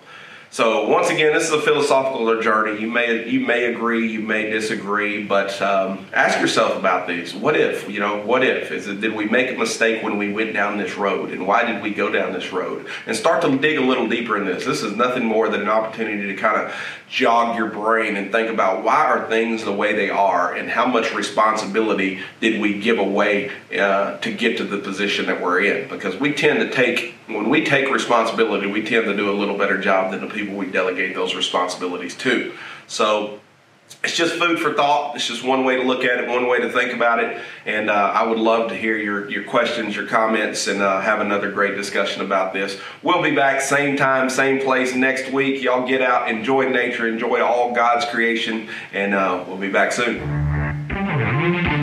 So 0.53 0.87
once 0.87 1.09
again, 1.09 1.33
this 1.33 1.47
is 1.47 1.51
a 1.51 1.59
philosophical 1.59 2.39
journey. 2.39 2.79
You 2.79 2.85
may 2.85 3.27
you 3.27 3.39
may 3.39 3.73
agree, 3.73 4.07
you 4.07 4.19
may 4.19 4.51
disagree, 4.51 5.23
but 5.23 5.59
um, 5.63 6.05
ask 6.13 6.39
yourself 6.39 6.77
about 6.77 7.07
these. 7.07 7.33
What 7.33 7.57
if 7.57 7.89
you 7.89 7.99
know? 7.99 8.21
What 8.23 8.43
if 8.43 8.69
is 8.69 8.87
it? 8.87 9.01
Did 9.01 9.15
we 9.15 9.25
make 9.25 9.49
a 9.49 9.57
mistake 9.57 10.03
when 10.03 10.19
we 10.19 10.31
went 10.31 10.53
down 10.53 10.77
this 10.77 10.95
road, 10.95 11.31
and 11.31 11.47
why 11.47 11.65
did 11.65 11.81
we 11.81 11.89
go 11.89 12.11
down 12.11 12.33
this 12.33 12.53
road? 12.53 12.85
And 13.07 13.17
start 13.17 13.41
to 13.41 13.57
dig 13.57 13.79
a 13.79 13.81
little 13.81 14.07
deeper 14.07 14.37
in 14.37 14.45
this. 14.45 14.63
This 14.63 14.83
is 14.83 14.95
nothing 14.95 15.25
more 15.25 15.49
than 15.49 15.61
an 15.61 15.69
opportunity 15.69 16.27
to 16.27 16.35
kind 16.35 16.61
of 16.61 16.75
jog 17.09 17.57
your 17.57 17.71
brain 17.71 18.15
and 18.15 18.31
think 18.31 18.51
about 18.51 18.83
why 18.83 19.05
are 19.05 19.27
things 19.27 19.63
the 19.63 19.73
way 19.73 19.95
they 19.95 20.11
are, 20.11 20.53
and 20.53 20.69
how 20.69 20.85
much 20.85 21.15
responsibility 21.15 22.19
did 22.41 22.61
we 22.61 22.79
give 22.79 22.99
away 22.99 23.49
uh, 23.75 24.19
to 24.19 24.31
get 24.31 24.57
to 24.57 24.65
the 24.65 24.77
position 24.77 25.25
that 25.25 25.41
we're 25.41 25.63
in? 25.63 25.89
Because 25.89 26.15
we 26.15 26.31
tend 26.31 26.59
to 26.59 26.69
take 26.69 27.15
when 27.27 27.49
we 27.49 27.63
take 27.63 27.89
responsibility, 27.89 28.67
we 28.67 28.83
tend 28.83 29.05
to 29.05 29.15
do 29.15 29.31
a 29.31 29.33
little 29.33 29.57
better 29.57 29.79
job 29.79 30.11
than 30.11 30.21
the 30.21 30.27
people 30.43 30.57
we 30.57 30.67
delegate 30.67 31.15
those 31.15 31.35
responsibilities 31.35 32.15
to. 32.17 32.53
So 32.87 33.39
it's 34.03 34.15
just 34.15 34.35
food 34.35 34.59
for 34.59 34.73
thought. 34.73 35.15
It's 35.15 35.27
just 35.27 35.43
one 35.43 35.63
way 35.63 35.77
to 35.77 35.83
look 35.83 36.03
at 36.03 36.19
it, 36.19 36.27
one 36.27 36.47
way 36.47 36.59
to 36.59 36.69
think 36.69 36.93
about 36.93 37.23
it. 37.23 37.41
And 37.65 37.89
uh, 37.89 37.93
I 37.93 38.25
would 38.25 38.39
love 38.39 38.69
to 38.69 38.75
hear 38.75 38.97
your, 38.97 39.29
your 39.29 39.43
questions, 39.43 39.95
your 39.95 40.07
comments, 40.07 40.67
and 40.67 40.81
uh, 40.81 40.99
have 40.99 41.21
another 41.21 41.51
great 41.51 41.75
discussion 41.75 42.21
about 42.21 42.53
this. 42.53 42.79
We'll 43.01 43.21
be 43.21 43.35
back 43.35 43.61
same 43.61 43.95
time, 43.95 44.29
same 44.29 44.61
place 44.61 44.93
next 44.93 45.31
week. 45.31 45.61
Y'all 45.61 45.87
get 45.87 46.01
out, 46.01 46.29
enjoy 46.29 46.69
nature, 46.69 47.07
enjoy 47.07 47.41
all 47.41 47.73
God's 47.73 48.05
creation, 48.05 48.67
and 48.91 49.13
uh, 49.13 49.43
we'll 49.47 49.57
be 49.57 49.69
back 49.69 49.91
soon. 49.91 51.81